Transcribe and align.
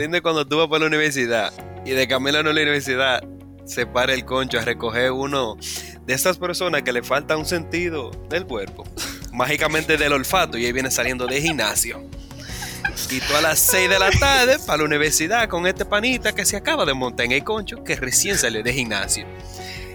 lindo 0.00 0.22
cuando 0.22 0.46
tú 0.46 0.56
vas 0.56 0.66
para 0.68 0.80
la 0.80 0.86
universidad 0.86 1.52
y 1.84 1.90
de 1.90 2.08
camino 2.08 2.38
a 2.38 2.42
la 2.42 2.50
universidad 2.50 3.22
se 3.66 3.86
para 3.86 4.14
el 4.14 4.24
concho 4.24 4.58
a 4.58 4.62
recoger 4.62 5.12
uno 5.12 5.56
de 6.06 6.14
estas 6.14 6.38
personas 6.38 6.82
que 6.82 6.92
le 6.92 7.02
falta 7.02 7.36
un 7.36 7.44
sentido 7.44 8.10
del 8.30 8.46
cuerpo, 8.46 8.84
mágicamente 9.32 9.98
del 9.98 10.14
olfato, 10.14 10.56
y 10.56 10.64
ahí 10.64 10.72
viene 10.72 10.90
saliendo 10.90 11.26
de 11.26 11.40
gimnasio. 11.40 12.02
Y 13.10 13.20
tú 13.20 13.36
a 13.36 13.42
las 13.42 13.58
6 13.58 13.90
de 13.90 13.98
la 13.98 14.10
tarde 14.10 14.58
para 14.66 14.78
la 14.78 14.84
universidad 14.84 15.48
con 15.48 15.66
este 15.66 15.84
panita 15.84 16.32
que 16.32 16.46
se 16.46 16.56
acaba 16.56 16.86
de 16.86 16.94
montar 16.94 17.26
en 17.26 17.32
el 17.32 17.44
concho, 17.44 17.84
que 17.84 17.94
recién 17.94 18.38
salió 18.38 18.62
de 18.62 18.72
gimnasio. 18.72 19.26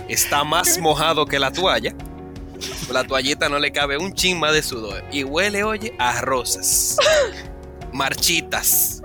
Está 0.07 0.43
más 0.43 0.77
mojado 0.77 1.25
que 1.25 1.39
la 1.39 1.51
toalla. 1.51 1.95
La 2.91 3.03
toallita 3.03 3.49
no 3.49 3.57
le 3.57 3.71
cabe 3.71 3.97
un 3.97 4.13
chin 4.13 4.39
más 4.39 4.53
de 4.53 4.61
sudor. 4.61 5.03
Y 5.11 5.23
huele, 5.23 5.63
oye, 5.63 5.95
a 5.97 6.21
rosas. 6.21 6.97
Marchitas. 7.95 9.01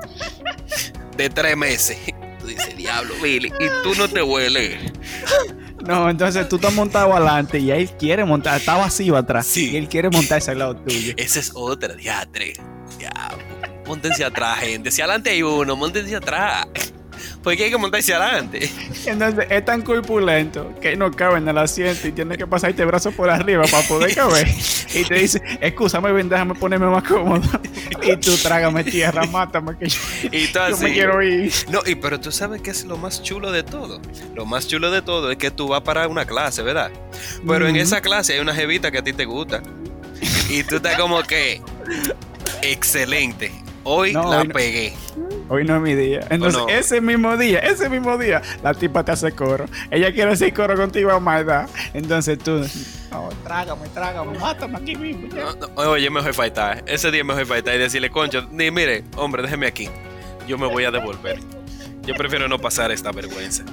De 1.17 1.31
tres 1.31 1.57
meses. 1.57 1.97
Tú 2.41 2.49
dices, 2.49 2.77
diablo, 2.77 3.15
Billy. 3.23 3.49
Y 3.61 3.83
tú 3.85 3.95
no 3.95 4.09
te 4.09 4.23
hueles. 4.23 4.93
No, 5.87 6.11
entonces 6.11 6.49
tú 6.49 6.57
estás 6.57 6.75
montado 6.75 7.15
adelante 7.15 7.59
y 7.59 7.71
él 7.71 7.91
quiere 7.99 8.25
montar, 8.25 8.59
está 8.59 8.77
vacío 8.77 9.17
atrás. 9.17 9.47
Sí. 9.47 9.71
Y 9.71 9.77
él 9.77 9.89
quiere 9.89 10.11
montarse 10.11 10.51
al 10.51 10.59
lado 10.59 10.77
tuyo. 10.77 11.15
Esa 11.17 11.41
es 11.41 11.53
otra, 11.55 11.95
diatre. 11.95 12.55
Ya, 12.99 13.13
montense 13.87 14.25
atrás, 14.25 14.59
gente. 14.59 14.91
Si 14.91 15.01
adelante 15.01 15.31
hay 15.31 15.43
uno, 15.43 15.77
montense 15.77 16.17
atrás. 16.17 16.67
Porque 17.43 17.65
hay 17.65 17.71
que 17.71 17.79
montarse 17.79 18.13
adelante. 18.13 18.71
Entonces 19.07 19.47
es 19.49 19.65
tan 19.65 19.81
corpulento 19.83 20.75
que 20.81 20.95
no 20.97 21.11
cabe 21.11 21.39
en 21.39 21.49
el 21.49 21.57
asiento 21.57 22.07
y 22.09 22.13
tiene 22.13 22.37
que 22.37 22.47
pasar 22.47 22.71
este 22.71 22.85
brazo 22.85 23.13
por 23.13 23.31
arriba 23.31 23.65
para 23.71 23.87
poder 23.89 24.15
caber. 24.15 24.49
Y 24.93 25.05
te 25.05 25.15
dice, 25.15 25.41
excúsame, 25.61 26.11
ven, 26.11 26.29
déjame 26.29 26.55
ponerme 26.57 26.87
más 26.89 27.05
cómodo. 27.05 27.43
Y 28.03 28.17
tú 28.17 28.37
trágame 28.39 28.83
tierra, 28.83 29.25
mátame 29.27 29.77
que 29.79 29.89
yo, 29.89 30.01
Y 30.33 30.47
tú 30.49 30.55
yo 30.55 30.63
así. 30.65 30.83
me 30.85 30.93
quiero 30.93 31.23
ir. 31.23 31.53
No, 31.69 31.81
y 31.87 31.95
pero 31.95 32.19
tú 32.19 32.33
sabes 32.33 32.61
que 32.61 32.71
es 32.71 32.85
lo 32.85 32.97
más 32.97 33.23
chulo 33.23 33.53
de 33.53 33.63
todo. 33.63 34.01
Lo 34.35 34.47
más 34.47 34.67
chulo 34.67 34.91
de 34.91 35.01
todo 35.03 35.31
es 35.31 35.37
que 35.39 35.51
tú 35.53 35.69
vas 35.69 35.83
para 35.83 36.09
una 36.09 36.25
clase, 36.25 36.63
¿verdad? 36.63 36.91
Pero 37.47 37.69
en 37.69 37.77
esa 37.77 38.01
clase 38.01 38.33
hay 38.35 38.41
una 38.41 38.55
jevita 38.55 38.91
que 38.91 38.99
a 38.99 39.05
ti 39.05 39.13
te 39.13 39.25
gusta. 39.27 39.63
Y 40.49 40.65
tú 40.65 40.77
estás 40.77 40.99
como 40.99 41.23
que. 41.23 41.63
Excelente. 42.63 43.53
Hoy 43.85 44.13
No, 44.13 44.31
la 44.31 44.41
hoy 44.41 44.49
no. 44.49 44.55
pegué. 44.55 44.93
Hoy 45.51 45.65
no 45.65 45.75
es 45.75 45.83
mi 45.83 45.97
día. 45.97 46.21
Entonces, 46.31 46.61
no? 46.61 46.69
ese 46.69 47.01
mismo 47.01 47.37
día, 47.37 47.59
ese 47.59 47.89
mismo 47.89 48.17
día, 48.17 48.41
la 48.63 48.73
tipa 48.73 49.05
te 49.05 49.11
hace 49.11 49.33
coro. 49.33 49.67
Ella 49.91 50.13
quiere 50.13 50.31
hacer 50.31 50.55
coro 50.55 50.77
contigo 50.77 51.11
a 51.11 51.19
más 51.19 51.41
edad. 51.41 51.69
Entonces 51.93 52.39
tú, 52.39 52.65
no, 53.11 53.29
trágame, 53.43 53.89
trágame, 53.89 54.39
mátame 54.39 54.79
aquí 54.79 54.95
mismo. 54.95 55.27
ya. 55.35 55.47
No, 55.47 55.67
no, 55.67 55.91
oye, 55.91 56.09
mejor 56.09 56.33
faltar. 56.35 56.85
Ese 56.87 57.11
día 57.11 57.25
mejor 57.25 57.47
faltar 57.47 57.75
y 57.75 57.79
decirle, 57.79 58.11
concho, 58.11 58.47
ni 58.53 58.71
mire, 58.71 59.03
hombre, 59.17 59.43
déjeme 59.43 59.67
aquí. 59.67 59.89
Yo 60.47 60.57
me 60.57 60.69
voy 60.69 60.85
a 60.85 60.93
devolver. 60.93 61.41
Yo 62.03 62.15
prefiero 62.15 62.47
no 62.47 62.61
pasar 62.61 62.93
esta 62.93 63.11
vergüenza. 63.11 63.65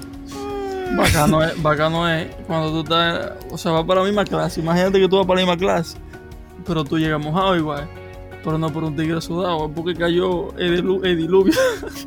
Bacano 0.96 1.44
es, 1.44 1.62
bacano 1.62 2.08
es 2.08 2.34
cuando 2.48 2.72
tú 2.72 2.80
estás, 2.80 3.34
o 3.52 3.56
sea, 3.56 3.70
vas 3.70 3.84
para 3.84 4.00
la 4.00 4.06
misma 4.06 4.24
clase. 4.24 4.60
Imagínate 4.60 4.98
que 4.98 5.08
tú 5.08 5.16
vas 5.16 5.26
para 5.26 5.40
la 5.40 5.46
misma 5.46 5.56
clase, 5.56 5.96
pero 6.66 6.82
tú 6.82 6.98
llegas 6.98 7.20
mojado 7.20 7.54
igual. 7.56 7.88
Pero 8.48 8.58
no 8.58 8.72
por 8.72 8.84
un 8.84 8.96
tigre 8.96 9.20
sudado, 9.20 9.66
es 9.66 9.72
porque 9.74 9.94
cayó 9.94 10.56
el, 10.56 10.82
dilu- 10.82 11.04
el 11.04 11.16
diluvio, 11.18 11.52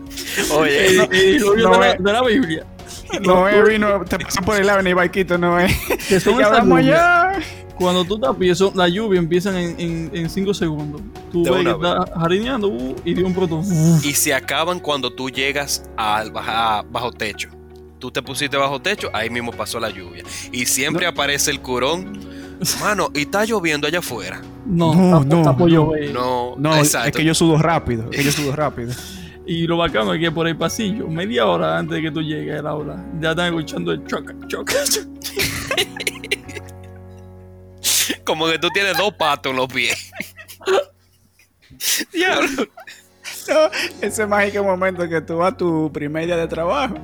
Oye, 0.55 0.87
el, 0.87 0.99
el 1.01 1.09
diluvio 1.33 1.67
no 1.69 1.73
de, 1.73 1.79
la, 1.79 1.91
es- 1.91 2.03
de 2.03 2.13
la 2.13 2.23
Biblia. 2.23 2.65
No 3.25 3.47
es 3.47 3.67
vino, 3.67 4.03
te 4.05 4.17
pasa 4.19 4.41
por 4.41 4.55
el 4.59 4.65
lado 4.67 4.81
ni 4.81 4.93
barquito, 4.93 5.37
no 5.37 5.59
es. 5.59 5.71
Que 6.07 6.19
son 6.19 6.33
lluvias. 6.39 6.51
allá. 6.99 7.39
Cuando 7.75 8.05
tú 8.05 8.15
estás 8.15 8.35
pies, 8.35 8.59
la 8.75 8.87
lluvia 8.87 9.19
empieza 9.19 9.59
en 9.59 10.29
5 10.29 10.53
segundos. 10.53 11.01
Tú 11.31 11.43
De 11.43 11.51
ves 11.51 11.63
que 11.65 11.73
una 11.73 11.89
está 12.03 12.19
jarineando 12.19 12.67
uh, 12.67 12.95
y 13.03 13.13
de 13.13 13.23
un 13.23 13.33
pronto. 13.33 13.61
y 14.03 14.13
se 14.13 14.33
acaban 14.33 14.79
cuando 14.79 15.11
tú 15.11 15.29
llegas 15.29 15.83
al 15.97 16.31
baja- 16.31 16.83
bajo 16.91 17.11
techo. 17.11 17.49
Tú 17.99 18.09
te 18.11 18.21
pusiste 18.21 18.55
bajo 18.57 18.79
techo, 18.81 19.09
ahí 19.13 19.29
mismo 19.29 19.51
pasó 19.51 19.79
la 19.79 19.89
lluvia. 19.89 20.23
Y 20.51 20.65
siempre 20.65 21.05
aparece 21.05 21.51
el 21.51 21.59
curón. 21.59 22.19
Mano, 22.79 23.09
y 23.13 23.21
está 23.21 23.43
lloviendo 23.45 23.87
allá 23.87 23.99
afuera. 23.99 24.41
No, 24.65 24.93
No, 24.93 25.21
está, 25.21 25.53
no, 25.53 25.67
llover. 25.67 26.13
No, 26.13 26.55
No, 26.57 26.75
exacto. 26.77 27.09
es 27.09 27.15
que 27.15 27.23
yo 27.25 27.33
sudo 27.33 27.57
rápido, 27.57 28.05
es 28.11 28.17
que 28.17 28.23
yo 28.23 28.31
sudo 28.31 28.55
rápido. 28.55 28.93
Y 29.43 29.65
lo 29.65 29.75
bacano 29.77 30.13
es 30.13 30.19
que 30.21 30.31
por 30.31 30.47
el 30.47 30.55
pasillo, 30.55 31.07
media 31.07 31.47
hora 31.47 31.79
antes 31.79 31.95
de 31.95 32.03
que 32.03 32.11
tú 32.11 32.21
llegues 32.21 32.59
al 32.59 32.67
aula, 32.67 33.03
ya 33.19 33.31
están 33.31 33.47
escuchando 33.47 33.91
el 33.91 34.05
choca, 34.05 34.35
choca. 34.47 34.75
Como 38.23 38.45
que 38.45 38.59
tú 38.59 38.69
tienes 38.69 38.95
dos 38.97 39.11
patos 39.15 39.49
en 39.49 39.55
los 39.57 39.67
pies. 39.67 40.11
Diablo. 42.13 42.67
No, 43.49 43.55
ese 44.01 44.27
mágico 44.27 44.63
momento 44.63 45.09
que 45.09 45.19
tú 45.21 45.37
vas 45.37 45.53
a 45.53 45.57
tu 45.57 45.91
primer 45.91 46.27
día 46.27 46.37
de 46.37 46.47
trabajo 46.47 46.95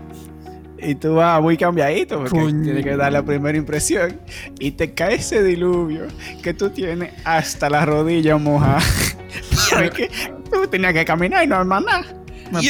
y 0.80 0.96
tú 0.96 1.16
vas 1.16 1.42
muy 1.42 1.58
cambiadito 1.58 2.18
porque 2.18 2.32
Coño. 2.32 2.64
tienes 2.64 2.84
que 2.84 2.96
dar 2.96 3.12
la 3.12 3.24
primera 3.24 3.58
impresión 3.58 4.20
y 4.60 4.72
te 4.72 4.94
cae 4.94 5.16
ese 5.16 5.44
diluvio 5.44 6.08
que 6.42 6.54
tú 6.54 6.70
tienes 6.70 7.14
hasta 7.24 7.70
la 7.70 7.86
rodilla 7.86 8.38
mojada. 8.38 8.82
Porque 9.74 10.10
tú 10.52 10.68
tenías 10.68 10.94
que 10.94 11.06
caminar 11.06 11.44
y 11.44 11.48
no 11.48 11.56
armar 11.56 11.84
nada. 11.84 12.06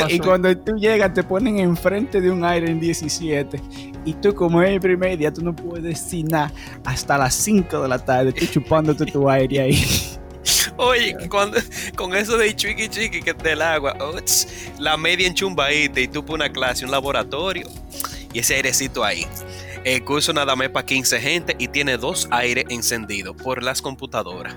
Y, 0.10 0.20
cuando 0.20 0.56
tú 0.58 0.76
llegas 0.76 1.14
te 1.14 1.24
ponen 1.24 1.60
enfrente 1.60 2.20
de 2.20 2.32
un 2.32 2.44
aire 2.44 2.70
en 2.72 2.80
17 2.80 3.62
y 4.06 4.14
tú 4.16 4.34
como 4.34 4.62
es 4.64 4.72
el 4.72 4.80
primer 4.80 5.18
día 5.18 5.32
tú 5.32 5.44
no 5.44 5.56
puedes 5.56 5.84
decir 5.84 6.26
nada 6.26 6.52
hasta 6.84 7.16
las 7.16 7.36
5 7.36 7.84
de 7.84 7.88
la 7.88 8.00
tarde 8.00 8.32
tú 8.32 8.46
chupándote 8.48 9.06
tu 9.06 9.30
aire 9.30 9.62
ahí. 9.62 9.86
Oye, 10.78 11.16
cuando, 11.30 11.60
con 11.96 12.16
eso 12.16 12.38
de 12.38 12.56
chiqui 12.56 12.88
chiqui 12.88 13.22
que 13.22 13.34
del 13.34 13.62
agua, 13.62 13.96
la 14.80 14.98
media 14.98 15.28
enchumbadita 15.28 16.00
y 16.00 16.08
tú 16.08 16.24
por 16.24 16.36
una 16.36 16.50
clase, 16.50 16.86
un 16.86 16.92
laboratorio 16.92 17.68
y 18.38 18.42
ese 18.42 18.54
airecito 18.54 19.04
ahí. 19.04 19.26
El 19.84 20.06
curso 20.06 20.32
nada 20.32 20.56
más 20.56 20.70
para 20.70 20.86
15 20.86 21.20
gente 21.20 21.56
y 21.58 21.70
tiene 21.70 21.98
dos 21.98 22.28
aires 22.30 22.66
encendidos 22.70 23.36
por 23.36 23.64
las 23.64 23.82
computadoras. 23.82 24.56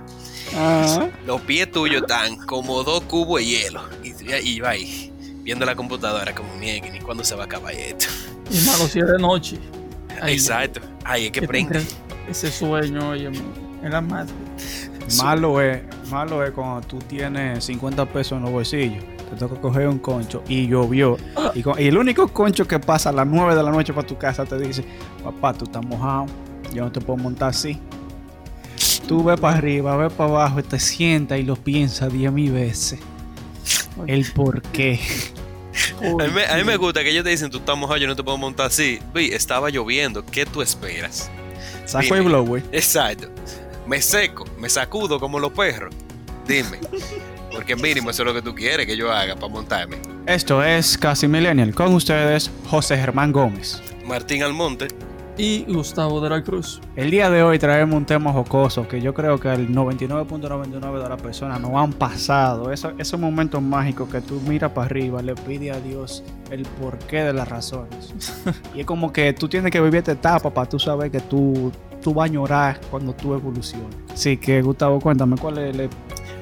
Ajá. 0.55 1.09
Los 1.25 1.41
pies 1.41 1.71
tuyos 1.71 2.03
están 2.03 2.37
como 2.45 2.85
dos 2.85 3.03
cubos 3.05 3.41
de 3.41 3.47
hielo. 3.47 3.81
Y, 4.05 4.13
y 4.43 4.57
yo 4.57 4.69
ahí, 4.69 5.11
viendo 5.43 5.65
la 5.65 5.75
computadora 5.75 6.35
como 6.35 6.55
miren, 6.57 6.95
¿y 6.95 6.99
cuándo 6.99 7.25
se 7.25 7.35
va 7.35 7.45
a 7.45 7.47
acabar 7.47 7.73
esto? 7.73 8.05
Y 8.51 8.61
malo 8.67 8.87
si 8.87 8.99
es 8.99 9.07
de 9.07 9.19
noche. 9.19 9.59
Ay, 10.21 10.35
Exacto. 10.35 10.83
Ay, 11.03 11.27
es 11.27 11.33
que 11.33 11.41
que 11.41 11.49
prende. 11.49 11.83
Ese 12.29 12.53
sueño, 12.53 13.09
oye, 13.09 13.31
era 13.83 14.03
más. 14.03 14.29
Malo 15.17 15.59
es, 15.63 15.81
malo 16.11 16.45
es 16.45 16.51
cuando 16.51 16.87
tú 16.87 16.99
tienes 16.99 17.65
50 17.65 18.05
pesos 18.05 18.37
en 18.37 18.43
los 18.43 18.51
bolsillos, 18.51 19.03
te 19.31 19.37
toca 19.37 19.61
coger 19.61 19.89
un 19.89 19.99
concho 19.99 20.43
y 20.49 20.67
llovió. 20.67 21.17
Y, 21.55 21.63
con- 21.63 21.81
y 21.81 21.87
el 21.87 21.97
único 21.97 22.29
concho 22.29 22.67
que 22.67 22.79
pasa 22.79 23.11
a 23.11 23.13
las 23.13 23.27
9 23.27 23.55
de 23.55 23.63
la 23.63 23.71
noche 23.71 23.93
para 23.93 24.07
tu 24.07 24.19
casa 24.19 24.45
te 24.45 24.59
dice, 24.59 24.85
papá, 25.25 25.53
tú 25.55 25.65
estás 25.65 25.85
mojado, 25.85 26.27
yo 26.75 26.85
no 26.85 26.93
te 26.93 27.01
puedo 27.01 27.17
montar 27.17 27.51
así. 27.51 27.79
Tú 29.07 29.25
ves 29.25 29.41
para 29.41 29.57
arriba, 29.57 29.97
ves 29.97 30.13
para 30.13 30.31
abajo, 30.31 30.63
te 30.63 30.79
sientas 30.79 31.39
y 31.39 31.43
lo 31.43 31.57
piensas 31.57 32.13
10 32.13 32.31
mil 32.33 32.53
veces. 32.53 33.01
El 34.07 34.25
por 34.33 34.63
qué. 34.63 35.01
A 36.01 36.03
mí, 36.27 36.33
me- 36.35 36.47
a 36.47 36.57
mí 36.57 36.65
me 36.65 36.77
gusta 36.77 37.03
que 37.03 37.11
ellos 37.11 37.25
te 37.25 37.31
dicen, 37.31 37.51
tú 37.51 37.59
estás 37.59 37.77
mojado, 37.77 37.99
yo 37.99 38.07
no 38.07 38.17
te 38.17 38.23
puedo 38.23 38.39
montar 38.39 38.67
así. 38.67 38.99
Vi, 39.15 39.33
estaba 39.33 39.69
lloviendo, 39.71 40.25
¿qué 40.25 40.47
tú 40.47 40.63
esperas? 40.63 41.31
Saco 41.87 42.15
el 42.15 42.23
blower. 42.23 42.63
Exacto. 42.73 43.29
Me 43.87 44.01
seco, 44.01 44.45
me 44.59 44.69
sacudo 44.71 45.19
como 45.19 45.39
los 45.41 45.53
perros. 45.53 45.93
Dime. 46.47 46.79
Porque 47.53 47.77
mínimo 47.77 48.11
eso 48.11 48.23
es 48.23 48.27
lo 48.27 48.35
que 48.35 48.43
tú 48.43 48.55
quieres 48.55 48.87
que 48.87 48.97
yo 48.97 49.11
haga 49.13 49.35
para 49.35 49.49
montarme. 49.53 49.97
Esto 50.27 50.63
es 50.63 50.97
Casi 50.97 51.27
Millennial. 51.27 51.75
Con 51.75 51.95
ustedes, 51.95 52.51
José 52.69 52.97
Germán 52.97 53.33
Gómez. 53.33 53.83
Martín 54.07 54.43
Almonte. 54.43 54.89
Y 55.39 55.65
Gustavo 55.73 56.21
de 56.21 56.29
la 56.29 56.43
Cruz. 56.43 56.81
El 56.97 57.11
día 57.11 57.31
de 57.31 57.43
hoy 57.43 57.59
traemos 57.59 57.97
un 57.97 58.05
tema 58.05 58.31
jocoso 58.31 58.87
que 58.87 59.01
yo 59.01 59.15
creo 59.15 59.41
que 59.41 59.49
el 59.51 59.71
99.99 59.75 61.03
de 61.03 61.09
las 61.09 61.23
personas 61.23 61.59
no 61.61 61.81
han 61.81 61.93
pasado. 61.95 62.71
Eso- 62.73 62.93
esos 62.99 63.19
momentos 63.19 63.63
mágicos 63.63 64.11
que 64.11 64.21
tú 64.21 64.41
miras 64.47 64.73
para 64.73 64.87
arriba, 64.87 65.23
le 65.23 65.35
pides 65.35 65.75
a 65.77 65.81
Dios 65.81 66.23
el 66.51 66.63
porqué 66.63 67.23
de 67.23 67.33
las 67.33 67.49
razones. 67.49 68.13
y 68.75 68.81
es 68.81 68.87
como 68.87 69.13
que 69.13 69.33
tú 69.33 69.49
tienes 69.49 69.71
que 69.73 69.81
vivir 69.81 69.97
esta 69.97 70.13
etapa 70.13 70.51
para 70.53 70.69
tú 70.69 70.79
saber 70.79 71.11
que 71.11 71.21
tú, 71.21 71.73
tú 72.03 72.13
vas 72.13 72.29
a 72.29 72.33
llorar 72.33 72.81
cuando 72.91 73.15
tú 73.15 73.33
evoluciones. 73.33 73.97
Así 74.13 74.37
que, 74.37 74.61
Gustavo, 74.61 75.01
cuéntame, 75.01 75.37
¿cuál 75.37 75.57
es 75.59 75.75
el... 75.75 75.89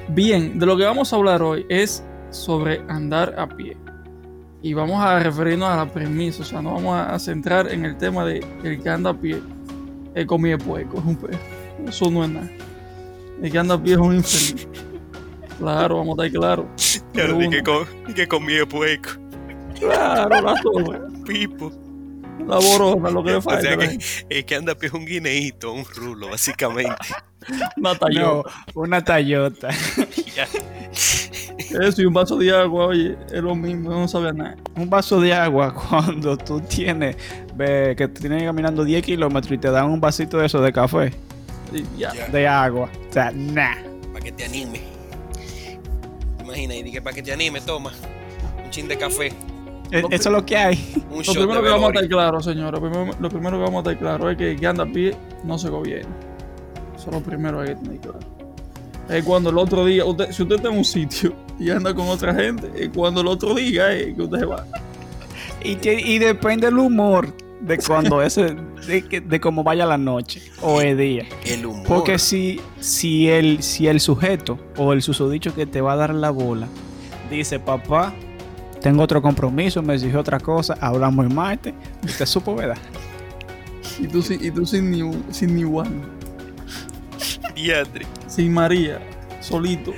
Bien, 0.09 0.57
de 0.57 0.65
lo 0.65 0.75
que 0.75 0.85
vamos 0.85 1.13
a 1.13 1.15
hablar 1.15 1.43
hoy 1.43 1.65
es 1.69 2.03
sobre 2.31 2.81
andar 2.87 3.35
a 3.37 3.47
pie. 3.47 3.77
Y 4.61 4.73
vamos 4.73 4.99
a 5.01 5.19
referirnos 5.19 5.69
a 5.69 5.77
la 5.77 5.85
premisa, 5.85 6.41
o 6.41 6.45
sea, 6.45 6.61
no 6.61 6.73
vamos 6.73 6.99
a 6.99 7.17
centrar 7.19 7.71
en 7.71 7.85
el 7.85 7.95
tema 7.95 8.25
de 8.25 8.43
el 8.63 8.81
que 8.81 8.89
anda 8.89 9.11
a 9.11 9.13
pie 9.13 9.39
es 10.15 10.25
comida 10.25 10.57
de 10.57 10.63
puerco, 10.63 10.97
es 10.97 11.05
un 11.05 11.15
perro. 11.15 11.37
Eso 11.87 12.09
no 12.09 12.23
es 12.23 12.29
nada. 12.31 12.49
El 13.41 13.51
que 13.51 13.57
anda 13.59 13.75
a 13.75 13.81
pie 13.81 13.93
es 13.93 13.99
un 13.99 14.15
infeliz. 14.15 14.67
Claro, 15.59 15.97
vamos 15.97 16.17
a 16.17 16.25
estar 16.25 16.39
claro. 16.39 16.67
Claro, 17.13 17.41
y 17.41 17.49
que, 17.49 17.63
com 18.27 18.45
que 18.47 18.65
puerco. 18.65 19.09
Claro, 19.79 20.41
la 20.41 20.61
sola, 20.61 21.01
Pipo. 21.25 21.71
La 22.47 22.57
borona, 22.59 23.09
lo 23.09 23.23
que 23.23 23.31
le 23.31 23.35
O 23.37 23.41
falta. 23.41 23.61
sea 23.61 23.75
la- 23.75 23.87
que 23.87 23.97
el 24.29 24.45
que 24.45 24.55
anda 24.55 24.73
a 24.73 24.75
pie 24.75 24.87
es 24.87 24.93
un 24.93 25.05
guineíto, 25.05 25.71
un 25.73 25.85
rulo, 25.85 26.29
básicamente. 26.29 26.95
Una 27.47 27.93
No, 27.93 27.95
tallota. 27.95 28.49
una 28.75 29.01
Toyota. 29.05 29.69
Ya. 30.35 30.45
Eso 31.81 32.01
y 32.01 32.05
un 32.05 32.13
vaso 32.13 32.35
de 32.37 32.51
agua, 32.55 32.87
oye, 32.87 33.15
es 33.27 33.41
lo 33.41 33.55
mismo, 33.55 33.91
no 33.91 34.07
sabía 34.07 34.33
nada. 34.33 34.55
Un 34.75 34.89
vaso 34.89 35.21
de 35.21 35.33
agua 35.33 35.73
cuando 35.89 36.35
tú 36.37 36.59
tienes, 36.61 37.15
ve, 37.55 37.95
que 37.97 38.07
tienes 38.09 38.43
caminando 38.43 38.83
10 38.83 39.03
kilómetros 39.05 39.53
y 39.53 39.57
te 39.57 39.69
dan 39.71 39.85
un 39.89 40.01
vasito 40.01 40.37
de 40.37 40.47
eso 40.47 40.61
de 40.61 40.73
café, 40.73 41.13
Y 41.73 41.83
ya. 41.97 42.13
Ya. 42.13 42.27
de 42.27 42.47
agua. 42.47 42.89
O 43.09 43.13
sea, 43.13 43.31
nah. 43.31 43.75
Para 44.11 44.25
que 44.25 44.31
te 44.33 44.43
anime. 44.45 44.81
Imagina, 46.43 46.75
y 46.75 46.83
dije, 46.83 47.01
para 47.01 47.15
que 47.15 47.23
te 47.23 47.31
anime, 47.31 47.61
toma. 47.61 47.91
Un 48.63 48.69
chin 48.71 48.87
de 48.87 48.97
café. 48.97 49.31
E- 49.91 50.01
Lo 50.01 50.09
Eso 50.09 50.29
es 50.29 50.33
lo 50.35 50.45
que 50.45 50.57
hay. 50.57 50.93
Un 51.09 51.23
Lo 51.25 51.33
primero 51.33 51.63
que 51.63 51.69
vamos 51.69 51.89
a 51.89 51.93
estar 51.93 52.07
claro, 52.07 52.41
señores, 52.41 52.79
lo 52.81 52.89
primero, 52.89 53.17
lo 53.19 53.29
primero 53.29 53.57
que 53.57 53.63
vamos 53.63 53.75
a 53.87 53.91
estar 53.91 53.99
claro 53.99 54.29
es 54.29 54.37
que 54.37 54.51
el 54.51 54.59
que 54.59 54.67
anda 54.67 54.83
a 54.83 54.87
pie 54.91 55.15
no 55.43 55.57
se 55.57 55.69
gobierna. 55.69 56.15
Eso 56.95 57.09
es 57.09 57.15
lo 57.15 57.21
primero 57.21 57.63
que 57.63 57.69
hay 57.69 57.75
que 57.75 57.81
tener 57.81 57.99
claro. 57.99 58.19
Es 59.09 59.23
cuando 59.23 59.49
el 59.49 59.57
otro 59.57 59.85
día, 59.85 60.05
usted, 60.05 60.31
si 60.31 60.43
usted 60.43 60.57
está 60.57 60.69
en 60.69 60.77
un 60.77 60.85
sitio 60.85 61.33
y 61.59 61.71
anda 61.71 61.93
con 61.95 62.07
otra 62.07 62.33
gente, 62.35 62.69
es 62.75 62.89
cuando 62.89 63.21
el 63.21 63.27
otro 63.27 63.55
diga 63.55 63.93
eh, 63.95 64.13
que 64.15 64.21
usted 64.21 64.39
se 64.39 64.45
va. 64.45 64.65
Y, 65.63 65.75
que- 65.77 65.99
y 65.99 66.19
depende 66.19 66.67
del 66.67 66.77
humor 66.77 67.33
de 67.59 67.77
cuando 67.79 68.21
ese, 68.23 68.55
de, 68.87 69.01
que- 69.07 69.21
de 69.21 69.39
cómo 69.41 69.63
vaya 69.63 69.87
la 69.87 69.97
noche 69.97 70.43
o 70.61 70.79
el 70.81 70.95
día. 70.97 71.25
El 71.43 71.65
humor. 71.65 71.87
Porque 71.87 72.19
si, 72.19 72.61
si, 72.79 73.27
el, 73.29 73.63
si 73.63 73.87
el 73.87 73.99
sujeto 73.99 74.59
o 74.77 74.93
el 74.93 75.01
susodicho 75.01 75.55
que 75.55 75.65
te 75.65 75.81
va 75.81 75.93
a 75.93 75.95
dar 75.95 76.13
la 76.13 76.29
bola 76.29 76.67
dice, 77.31 77.59
papá, 77.59 78.13
tengo 78.81 79.03
otro 79.03 79.21
compromiso, 79.21 79.81
me 79.81 79.93
exigió 79.95 80.19
otra 80.19 80.39
cosa, 80.39 80.77
hablamos 80.79 81.25
el 81.25 81.33
martes, 81.33 81.73
usted 82.03 82.25
supo, 82.25 82.55
¿verdad? 82.55 82.77
Y 83.99 84.07
tú, 84.07 84.21
sin- 84.21 84.43
y 84.43 84.49
tú 84.51 84.65
sin 84.65 84.89
ni 84.91 85.01
un- 85.01 85.23
sin 85.31 85.55
ni 85.55 85.63
Juan, 85.63 86.01
sin 88.27 88.53
María, 88.53 88.99
solito. 89.41 89.93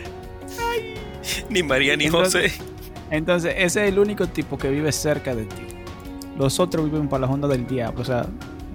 Ni 1.50 1.62
María 1.63 1.95
ni 1.95 2.06
Entonces- 2.06 2.54
José. 2.57 2.63
Entonces, 3.12 3.54
ese 3.57 3.83
es 3.83 3.89
el 3.92 4.00
único 4.00 4.25
tipo 4.28 4.57
que 4.57 4.69
vive 4.69 4.92
cerca 4.92 5.36
de 5.36 5.44
ti. 5.44 5.63
Los 6.38 6.60
otros 6.60 6.86
viven 6.89 7.10
para 7.10 7.28
la 7.28 7.31
onda 7.33 7.48
del 7.48 7.68
diablo, 7.68 8.01
o 8.01 8.06
sea, 8.06 8.25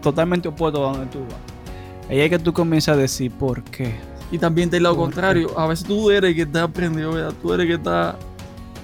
totalmente 0.02 0.46
opuesto 0.48 0.86
a 0.86 0.92
donde 0.92 1.06
tú 1.10 1.20
vas. 1.20 2.10
Ahí 2.10 2.20
es 2.20 2.30
que 2.30 2.38
tú 2.38 2.52
comienzas 2.52 2.96
a 2.96 3.00
decir, 3.00 3.32
¿por 3.32 3.62
qué? 3.64 3.94
Y 4.30 4.38
también 4.38 4.68
del 4.70 4.82
lado 4.82 4.94
¿Por 4.96 5.04
contrario, 5.06 5.58
a 5.58 5.66
veces 5.66 5.86
tú 5.86 6.10
eres 6.10 6.30
el 6.30 6.36
que 6.36 6.42
está 6.42 6.64
aprendido, 6.64 7.12
¿verdad? 7.12 7.32
Tú 7.40 7.52
eres 7.54 7.64
el 7.64 7.68
que 7.70 7.74
está 7.76 8.16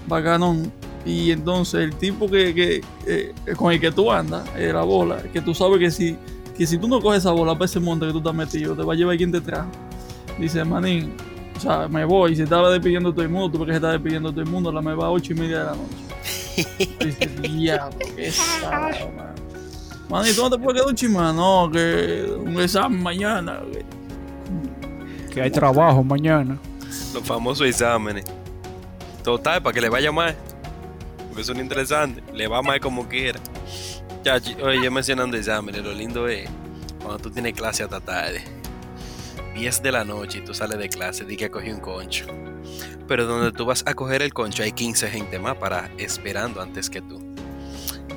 bacanón. 0.08 0.72
Y 1.04 1.32
entonces 1.32 1.80
el 1.80 1.94
tipo 1.96 2.28
que, 2.30 2.54
que, 2.54 2.80
eh, 3.06 3.34
con 3.56 3.72
el 3.72 3.80
que 3.80 3.90
tú 3.90 4.10
andas, 4.12 4.48
eh, 4.56 4.72
la 4.72 4.82
bola, 4.82 5.20
que 5.32 5.40
tú 5.40 5.52
sabes 5.54 5.78
que 5.80 5.90
si, 5.90 6.16
que 6.56 6.66
si 6.66 6.78
tú 6.78 6.86
no 6.86 7.00
coges 7.00 7.18
esa 7.20 7.32
bola 7.32 7.54
para 7.54 7.64
ese 7.64 7.80
monte 7.80 8.06
que 8.06 8.12
tú 8.12 8.18
estás 8.18 8.34
metido, 8.34 8.76
te 8.76 8.82
va 8.82 8.92
a 8.92 8.96
llevar 8.96 9.16
quien 9.16 9.32
te 9.32 9.40
trajo. 9.40 9.68
Dice, 10.38 10.64
manín, 10.64 11.14
o 11.56 11.60
sea, 11.60 11.88
me 11.88 12.04
voy. 12.04 12.32
Y 12.32 12.36
se 12.36 12.44
estaba 12.44 12.70
despidiendo 12.70 13.10
todo 13.12 13.22
el 13.22 13.28
mundo, 13.30 13.50
tú 13.50 13.58
ves 13.58 13.66
que 13.66 13.72
se 13.72 13.76
está 13.78 13.90
despidiendo 13.92 14.30
todo 14.30 14.40
el 14.42 14.48
mundo, 14.48 14.70
la 14.70 14.80
me 14.80 14.94
va 14.94 15.06
a 15.06 15.10
ocho 15.10 15.32
y 15.32 15.36
media 15.36 15.58
de 15.58 15.64
la 15.64 15.72
noche. 15.72 15.96
Dice, 17.04 17.26
diablo, 17.48 17.98
qué 18.16 18.30
sábado, 18.30 19.10
man. 19.16 19.32
Manín, 20.08 20.36
¿tú 20.36 20.42
no 20.42 20.50
te 20.50 20.58
puedes 20.58 20.74
quedar 20.80 20.88
un 20.90 20.94
chimán? 20.96 21.34
No, 21.36 21.68
que 21.72 22.26
un 22.38 22.60
examen 22.60 23.02
mañana. 23.02 23.60
que- 23.72 25.32
Que 25.34 25.42
hay 25.42 25.50
trabajo 25.50 26.04
mañana. 26.04 26.58
Los 27.14 27.22
famosos 27.24 27.66
exámenes. 27.66 28.24
Total, 29.24 29.62
para 29.62 29.72
que 29.72 29.80
le 29.80 29.88
vaya 29.88 30.12
mal. 30.12 30.36
Porque 31.32 31.44
son 31.44 31.60
interesantes. 31.60 32.22
Le 32.34 32.46
va 32.46 32.60
mal 32.60 32.78
como 32.78 33.08
quiera. 33.08 33.40
Chachi, 34.22 34.54
oye, 34.60 34.84
yo 34.84 34.90
mencionando 34.90 35.34
exámenes, 35.34 35.82
lo 35.82 35.94
lindo 35.94 36.28
es 36.28 36.46
cuando 36.98 37.20
tú 37.20 37.30
tienes 37.30 37.54
clase 37.54 37.82
hasta 37.82 38.00
tarde. 38.00 38.44
10 39.54 39.82
de 39.82 39.92
la 39.92 40.04
noche 40.04 40.40
y 40.40 40.44
tú 40.44 40.52
sales 40.52 40.76
de 40.76 40.90
clase, 40.90 41.24
di 41.24 41.38
que 41.38 41.50
cogí 41.50 41.70
un 41.70 41.80
concho. 41.80 42.26
Pero 43.08 43.24
donde 43.24 43.50
tú 43.50 43.64
vas 43.64 43.82
a 43.86 43.94
coger 43.94 44.20
el 44.20 44.34
concho 44.34 44.62
hay 44.62 44.72
15 44.72 45.08
gente 45.08 45.38
más 45.38 45.56
para 45.56 45.90
esperando 45.96 46.60
antes 46.60 46.90
que 46.90 47.00
tú. 47.00 47.34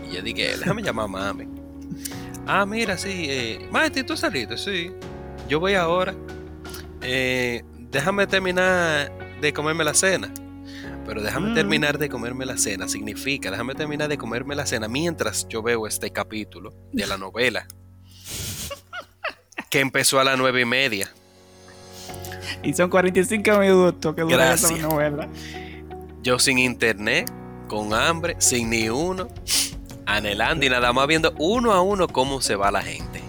Y 0.06 0.16
yo 0.16 0.22
dije, 0.22 0.58
déjame 0.58 0.82
llamar 0.82 1.06
a 1.06 1.08
mami. 1.08 1.48
Ah, 2.46 2.66
mira, 2.66 2.98
sí, 2.98 3.28
eh, 3.30 3.66
Marty, 3.72 4.04
tú 4.04 4.18
saliste, 4.18 4.58
sí. 4.58 4.92
Yo 5.48 5.62
voy 5.62 5.76
ahora. 5.76 6.14
Eh, 7.02 7.64
déjame 7.92 8.28
terminar 8.28 9.10
de 9.40 9.54
comerme 9.54 9.86
la 9.86 9.94
cena. 9.94 10.34
Pero 11.06 11.22
déjame 11.22 11.52
Mm. 11.52 11.54
terminar 11.56 11.98
de 11.98 12.10
comerme 12.10 12.46
la 12.46 12.58
cena. 12.58 12.88
Significa, 12.88 13.52
déjame 13.52 13.76
terminar 13.76 14.08
de 14.10 14.18
comerme 14.18 14.56
la 14.56 14.66
cena 14.66 14.88
mientras 14.88 15.48
yo 15.48 15.62
veo 15.62 15.86
este 15.88 16.10
capítulo 16.12 16.74
de 16.92 17.06
la 17.08 17.18
novela. 17.18 17.68
que 19.70 19.80
empezó 19.82 20.20
a 20.20 20.24
las 20.24 20.38
nueve 20.38 20.62
y 20.62 20.66
media. 20.66 21.10
Y 22.64 22.74
son 22.74 22.90
45 22.90 23.58
minutos 23.60 24.16
que 24.16 24.22
dura 24.22 24.54
esa 24.54 24.72
novela. 24.78 25.28
Yo 26.24 26.40
sin 26.40 26.58
internet, 26.60 27.30
con 27.68 27.94
hambre, 27.94 28.36
sin 28.40 28.70
ni 28.70 28.88
uno, 28.90 29.28
anhelando 30.06 30.66
y 30.66 30.70
nada 30.70 30.94
más 30.94 31.08
viendo 31.08 31.34
uno 31.40 31.74
a 31.74 31.82
uno 31.82 32.08
cómo 32.08 32.40
se 32.42 32.56
va 32.56 32.72
la 32.72 32.82
gente. 32.82 33.22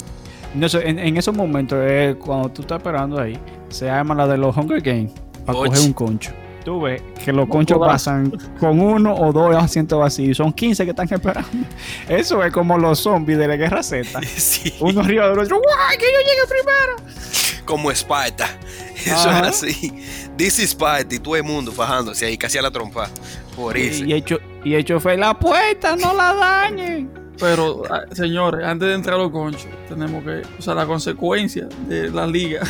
No 0.55 0.69
sé, 0.69 0.89
en, 0.89 0.99
en 1.01 1.17
esos 1.17 1.35
momentos, 1.35 1.79
eh, 1.83 2.17
cuando 2.19 2.49
tú 2.51 2.63
estás 2.63 2.79
esperando 2.79 3.19
ahí, 3.21 3.39
se 3.69 3.87
llama 3.87 4.15
la 4.15 4.27
de 4.29 4.39
los 4.39 4.57
Hunger 4.57 4.81
Games 4.81 5.13
para 5.45 5.59
coger 5.59 5.81
un 5.81 5.93
concho. 5.93 6.33
Tú 6.67 6.81
ves 6.81 7.01
que 7.25 7.33
los 7.33 7.49
conchos 7.49 7.79
pasan 7.79 8.29
con 8.59 8.81
uno 8.81 9.15
o 9.15 9.33
dos 9.33 9.55
asientos 9.55 10.01
vacíos. 10.01 10.37
Son 10.37 10.53
15 10.53 10.83
que 10.83 10.91
están 10.91 11.07
esperando. 11.09 11.49
Eso 12.09 12.43
es 12.43 12.53
como 12.53 12.77
los 12.77 12.99
zombies 12.99 13.39
de 13.39 13.47
la 13.47 13.55
guerra 13.55 13.85
Z. 13.85 14.21
Sí, 14.37 14.75
Uno 14.81 15.03
arriba 15.03 15.29
del 15.29 15.39
otro. 15.39 15.59
¡Guay! 15.61 15.97
Que 15.97 16.07
yo 16.07 16.19
llegue 16.19 16.43
primero. 16.49 17.65
como 17.65 17.89
Esparta. 17.93 18.49
Eso 18.97 19.15
Ajá. 19.31 19.43
es 19.43 19.63
así. 19.63 19.93
This 20.37 20.59
is 20.59 20.71
Sparta 20.71 21.15
y 21.15 21.21
todo 21.21 21.37
el 21.37 21.45
mundo 21.45 21.71
fajándose 21.71 22.27
ahí 22.27 22.37
casi 22.37 22.59
a 22.59 22.63
la 22.63 22.73
trompa. 22.73 23.09
Por 23.55 23.77
eso. 23.77 24.05
Y 24.05 24.13
hecho, 24.15 24.41
y 24.65 24.75
hecho 24.75 24.99
fue 24.99 25.17
la 25.17 25.39
puerta, 25.39 25.95
no 25.95 26.15
la 26.15 26.35
dañen. 26.35 27.27
Pero, 27.39 27.83
ah, 27.91 28.03
señores, 28.13 28.65
antes 28.65 28.89
de 28.89 28.95
entrar 28.95 29.17
a 29.17 29.23
los 29.23 29.31
conchos, 29.31 29.69
tenemos 29.89 30.25
que, 30.25 30.43
o 30.59 30.63
sea, 30.63 30.75
la 30.75 30.87
consecuencia 30.87 31.69
de 31.87 32.11
la 32.11 32.27
liga 32.27 32.63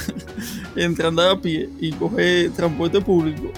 entre 0.76 1.06
andar 1.06 1.30
a 1.30 1.40
pie 1.40 1.70
y 1.80 1.92
coger 1.92 2.50
transporte 2.50 3.00
público, 3.00 3.52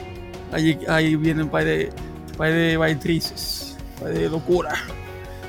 ahí, 0.52 0.78
ahí 0.88 1.16
vienen 1.16 1.48
par 1.48 1.64
de, 1.64 1.90
par 2.36 2.50
de 2.52 2.76
baitrices, 2.76 3.76
par 4.00 4.10
de 4.12 4.28
locura. 4.28 4.74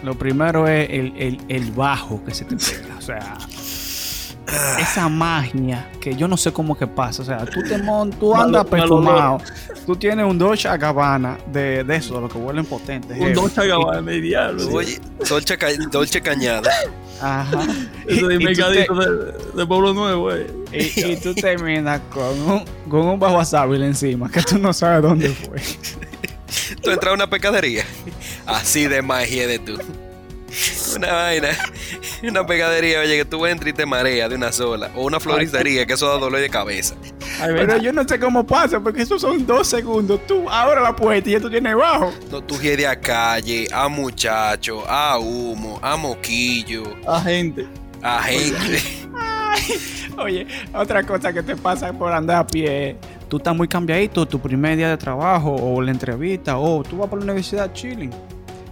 Lo 0.03 0.13
primero 0.17 0.67
es 0.67 0.89
el, 0.89 1.13
el- 1.17 1.41
el 1.49 1.71
bajo 1.71 2.23
que 2.23 2.33
se 2.33 2.45
te 2.45 2.55
pega. 2.55 2.95
O 2.97 3.01
sea, 3.01 3.37
esa 4.79 5.09
magia 5.09 5.87
que 6.01 6.15
yo 6.15 6.27
no 6.27 6.35
sé 6.37 6.51
cómo 6.51 6.77
que 6.77 6.87
pasa. 6.87 7.21
O 7.21 7.25
sea, 7.25 7.45
tú 7.45 7.61
te 7.63 7.77
mon, 7.77 8.09
tú 8.11 8.31
Malo- 8.33 8.43
andas 8.59 8.63
malo 8.63 8.69
perfumado. 8.69 9.37
Tú 9.85 9.95
tienes 9.95 10.25
un 10.25 10.37
Dolce 10.37 10.67
Gabbana 10.77 11.37
de, 11.51 11.83
de 11.83 11.95
eso, 11.95 12.15
de 12.15 12.21
los 12.21 12.31
que 12.31 12.37
huelen 12.37 12.65
potentes. 12.65 13.19
Un 13.19 13.33
dos 13.33 13.53
chagabanes 13.53 14.05
de 14.05 14.21
diablo. 14.21 14.67
Oye, 14.71 14.99
Dolce, 15.27 15.57
Ca- 15.57 15.67
Dolce 15.91 16.21
Cañada. 16.21 16.69
Ajá. 17.21 17.67
Ese 18.07 18.25
de 18.27 18.33
Y- 18.35 18.37
y 18.41 18.43
mercadito 18.45 18.95
de, 18.95 19.33
de 19.55 19.65
Pueblo 19.67 19.93
Nuevo, 19.93 20.31
eh. 20.33 20.47
Y, 20.71 20.77
y 21.11 21.15
tú 21.17 21.33
terminas 21.33 22.01
con 22.11 22.39
un, 22.41 22.65
con 22.89 23.01
un 23.01 23.19
bajo 23.19 23.43
sábil 23.43 23.83
encima, 23.83 24.29
que 24.29 24.41
tú 24.41 24.57
no 24.57 24.73
sabes 24.73 25.01
dónde 25.01 25.29
fue. 25.29 25.61
Tú 26.81 26.91
entras 26.91 27.11
a 27.11 27.13
una 27.13 27.29
pecadería. 27.29 27.85
Así 28.45 28.87
de 28.87 29.01
magia 29.01 29.47
de 29.47 29.59
tú. 29.59 29.77
Una 30.95 31.13
vaina. 31.13 31.49
Una 32.23 32.45
pecadería, 32.45 33.01
oye, 33.01 33.17
que 33.17 33.25
tú 33.25 33.45
entras 33.45 33.69
y 33.69 33.73
te 33.73 33.85
mareas 33.85 34.29
de 34.29 34.35
una 34.35 34.51
sola. 34.51 34.91
O 34.95 35.05
una 35.05 35.19
floristería, 35.19 35.85
que 35.85 35.93
eso 35.93 36.07
da 36.07 36.17
dolor 36.17 36.39
de 36.39 36.49
cabeza. 36.49 36.95
Pero 37.39 37.77
yo 37.77 37.93
no 37.93 38.07
sé 38.07 38.19
cómo 38.19 38.45
pasa, 38.45 38.79
porque 38.79 39.03
esos 39.03 39.21
son 39.21 39.45
dos 39.45 39.67
segundos. 39.67 40.25
Tú 40.27 40.49
abres 40.49 40.83
la 40.83 40.95
puerta 40.95 41.29
y 41.29 41.33
ya 41.33 41.39
tú 41.39 41.49
tienes 41.49 41.75
bajo. 41.75 42.11
No, 42.31 42.41
tú 42.41 42.57
de 42.57 42.87
a 42.87 42.99
calle, 42.99 43.67
a 43.71 43.87
muchacho, 43.87 44.83
a 44.87 45.19
humo, 45.19 45.79
a 45.81 45.95
moquillo, 45.95 46.83
a 47.07 47.21
gente. 47.21 47.67
a 48.01 48.23
gente. 48.23 48.81
Oye, 50.17 50.45
otra 50.73 51.03
cosa 51.03 51.31
que 51.31 51.43
te 51.43 51.55
pasa 51.55 51.93
por 51.93 52.11
andar 52.11 52.37
a 52.37 52.47
pie, 52.47 52.97
tú 53.29 53.37
estás 53.37 53.55
muy 53.55 53.67
cambiadito, 53.67 54.25
tu 54.25 54.39
primer 54.39 54.75
día 54.77 54.89
de 54.89 54.97
trabajo 54.97 55.55
o 55.55 55.81
la 55.81 55.91
entrevista, 55.91 56.57
o 56.57 56.83
tú 56.83 56.97
vas 56.97 57.09
por 57.09 57.19
la 57.19 57.25
universidad 57.25 57.71
chilling 57.73 58.11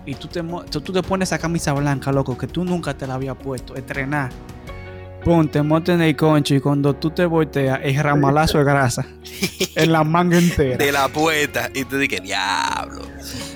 y 0.07 0.15
tú 0.15 0.27
te, 0.29 0.41
tú, 0.71 0.81
te 0.81 1.03
pones 1.03 1.29
esa 1.29 1.37
camisa 1.37 1.73
blanca, 1.73 2.13
loco, 2.13 2.37
que 2.37 2.47
tú 2.47 2.63
nunca 2.63 2.93
te 2.93 3.05
la 3.05 3.15
habías 3.15 3.35
puesto, 3.35 3.75
estrenar. 3.75 4.31
Pum, 5.23 5.45
te 5.49 5.61
montas 5.61 5.95
en 5.95 6.01
el 6.01 6.15
concho 6.15 6.55
y 6.55 6.61
cuando 6.61 6.93
tú 6.93 7.09
te 7.09 7.25
volteas, 7.25 7.81
es 7.83 8.01
ramalazo 8.01 8.59
de 8.59 8.63
grasa 8.63 9.05
en 9.75 9.91
la 9.91 10.05
manga 10.05 10.37
entera. 10.37 10.77
de 10.77 10.91
la 10.93 11.09
puerta. 11.09 11.69
Y 11.73 11.83
tú 11.83 11.97
dices, 11.97 12.23
diablo. 12.23 13.01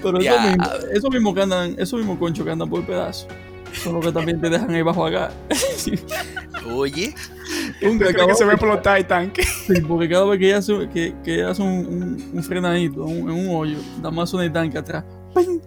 Pero 0.04 0.20
eso 0.20 0.42
mismo, 0.42 0.66
eso 0.94 1.10
mismo 1.10 1.34
que 1.34 1.42
andan, 1.42 1.75
eso 1.78 1.96
mismo 1.96 2.20
concho 2.20 2.44
que 2.44 2.51
andan 2.51 2.70
por 2.70 2.84
pedazos. 2.84 3.28
Son 3.72 3.94
los 3.94 4.06
que 4.06 4.12
también 4.12 4.42
te 4.42 4.50
dejan 4.50 4.72
ahí 4.72 4.82
bajo 4.82 5.06
acá. 5.06 5.32
Oye, 6.70 7.13
Un 7.82 7.98
¿Tú 8.00 8.06
que 8.06 8.36
se 8.36 8.44
va 8.46 8.51
a 8.51 8.53
explotar 8.56 8.98
el 8.98 9.08
tanque? 9.08 9.44
Sí, 9.68 9.82
porque 9.88 10.08
cada 10.10 10.25
vez 10.25 10.39
que 10.39 10.48
ella 10.48 10.58
hace, 10.58 10.74
que, 10.94 11.13
que 11.24 11.36
ella 11.36 11.51
hace 11.51 11.62
un, 11.62 11.70
un, 11.86 12.30
un 12.34 12.44
frenadito 12.44 13.03
un- 13.03 13.30
en 13.30 13.48
un 13.50 13.56
hoyo, 13.56 13.77
nada 13.98 14.12
más 14.12 14.30
suena 14.30 14.46
el 14.46 14.51
tanque 14.53 14.77
atrás. 14.77 15.03
¡Ping! 15.36 15.60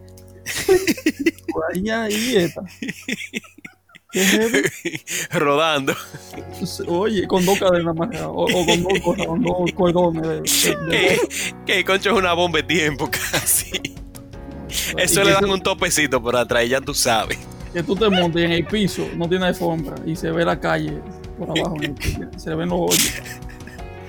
Rodando. 5.32 5.94
Oye, 6.86 7.26
con 7.26 7.44
dos 7.44 7.58
cadenas 7.58 7.96
más 7.96 8.08
o, 8.22 8.44
o 8.44 8.66
con 8.66 8.82
dos 8.82 9.00
cosas, 9.02 9.26
con 9.26 9.42
dos 9.42 9.72
cordones. 9.74 10.22
de- 10.22 10.40
de- 10.70 10.76
de- 10.96 11.18
Que, 11.66 11.84
concho 11.84 12.10
es 12.10 12.16
una 12.16 12.32
bomba 12.34 12.58
de 12.58 12.62
tiempo 12.64 13.10
casi. 13.10 13.70
Eso 14.96 15.22
y 15.22 15.24
le 15.24 15.32
dan 15.32 15.50
un 15.50 15.60
topecito 15.62 16.22
por 16.22 16.36
atrás, 16.36 16.68
ya 16.68 16.80
tú 16.80 16.94
sabes. 16.94 17.38
Que 17.74 17.82
tú 17.82 17.94
te 17.96 18.08
montes 18.08 18.42
en 18.44 18.52
el 18.52 18.64
piso, 18.64 19.06
no 19.16 19.28
tiene 19.28 19.44
alfombra 19.46 19.96
y 20.06 20.16
se 20.16 20.30
ve 20.30 20.44
la 20.44 20.58
calle 20.58 20.98
por 21.38 21.50
abajo, 21.50 21.76
en 21.78 21.84
el 21.84 21.92
piso, 21.94 22.20
se 22.36 22.54
ven 22.54 22.68
los 22.70 22.80
hoyos. 22.80 23.22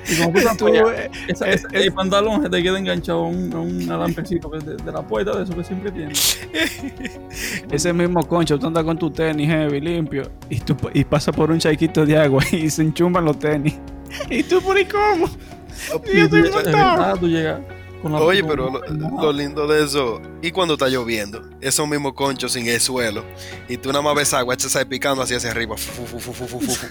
Y 0.07 0.21
como 0.21 0.55
tú 0.55 0.67
eh, 0.67 1.09
esa- 1.27 1.49
esa- 1.49 1.67
el 1.73 1.91
pantalón 1.91 2.43
se 2.43 2.49
te 2.49 2.61
queda 2.61 2.77
enganchado 2.77 3.25
a 3.25 3.27
un, 3.27 3.51
a 3.53 3.59
un 3.59 3.91
alamprecito 3.91 4.51
que 4.51 4.59
es 4.59 4.65
de, 4.65 4.75
de 4.75 4.91
la 4.91 5.01
puerta, 5.01 5.35
de 5.35 5.43
eso 5.45 5.55
que 5.55 5.63
siempre 5.63 5.91
tiene. 5.91 6.13
Ese 7.71 7.91
mismo 7.91 8.21
concho, 8.27 8.59
tú 8.59 8.67
andas 8.67 8.83
con 8.83 8.97
tu 8.99 9.09
tenis 9.09 9.47
heavy, 9.49 9.81
limpio, 9.81 10.29
y 10.49 10.59
tú 10.59 10.77
y 10.93 11.03
pasa 11.03 11.31
por 11.31 11.49
un 11.49 11.57
charquito 11.57 12.05
de 12.05 12.17
agua 12.17 12.43
y 12.51 12.69
se 12.69 12.83
enchumban 12.83 13.25
los 13.25 13.39
tenis. 13.39 13.75
¿Y 14.29 14.43
tú 14.43 14.61
por 14.61 14.77
ahí 14.77 14.85
cómo? 14.85 15.25
Y 16.13 16.17
Yo 16.17 16.23
estoy 16.25 16.43
montado. 16.51 17.17
tú 17.17 17.27
llegas 17.27 17.59
Oye, 18.13 18.43
pero 18.43 18.69
lo, 18.69 19.21
lo 19.21 19.33
lindo 19.33 19.67
de 19.67 19.83
eso, 19.83 20.21
y 20.41 20.51
cuando 20.51 20.75
está 20.75 20.87
lloviendo, 20.87 21.41
esos 21.61 21.87
mismos 21.87 22.13
conchos 22.13 22.53
sin 22.53 22.67
el 22.67 22.79
suelo, 22.79 23.23
y 23.67 23.77
tú 23.77 23.89
nada 23.89 24.01
más 24.01 24.15
ves 24.15 24.33
agua, 24.33 24.53
echas 24.53 24.75
ahí 24.75 24.85
picando 24.85 25.21
así 25.23 25.33
hacia 25.33 25.51
arriba. 25.51 25.75
fu, 25.77 26.05
fu, 26.05 26.19
fu, 26.19 26.31
fu, 26.33 26.45
fu, 26.47 26.59
fu, 26.59 26.71
fu. 26.75 26.87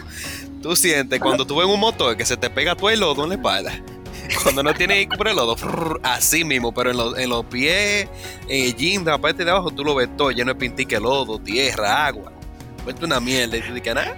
Tú 0.63 0.75
sientes 0.77 1.21
cuando 1.21 1.47
tú 1.47 1.57
ves 1.57 1.67
un 1.67 1.79
motor 1.79 2.17
que 2.17 2.25
se 2.25 2.37
te 2.37 2.49
pega 2.51 2.75
todo 2.75 2.91
el 2.91 3.01
lodo 3.01 3.23
en 3.25 3.29
la 3.31 3.35
espalda. 3.37 3.73
Cuando 4.43 4.63
no 4.63 4.73
tiene 4.73 4.95
ahí 4.95 5.07
cubre 5.07 5.31
el 5.33 5.37
lodo, 5.37 5.55
así 6.03 6.45
mismo, 6.45 6.73
pero 6.73 6.91
en, 6.91 6.97
los- 6.97 7.19
en 7.19 7.29
los 7.29 7.45
pies, 7.45 8.09
en 8.49 8.65
el 8.65 8.75
jean, 8.75 9.05
de 9.05 9.11
la 9.11 9.19
parte 9.19 9.45
de 9.45 9.51
abajo, 9.51 9.71
tú 9.71 9.85
lo 9.85 9.95
ves 9.95 10.09
todo 10.17 10.31
lleno 10.31 10.53
de 10.55 10.59
pintique, 10.59 10.99
lodo, 10.99 11.39
tierra, 11.39 12.07
agua. 12.07 12.33
Vuelta 12.85 13.05
una 13.05 13.21
mierda, 13.21 13.59
y 13.59 13.61
tú 13.61 13.75
dices, 13.75 13.95
nada. 13.95 14.17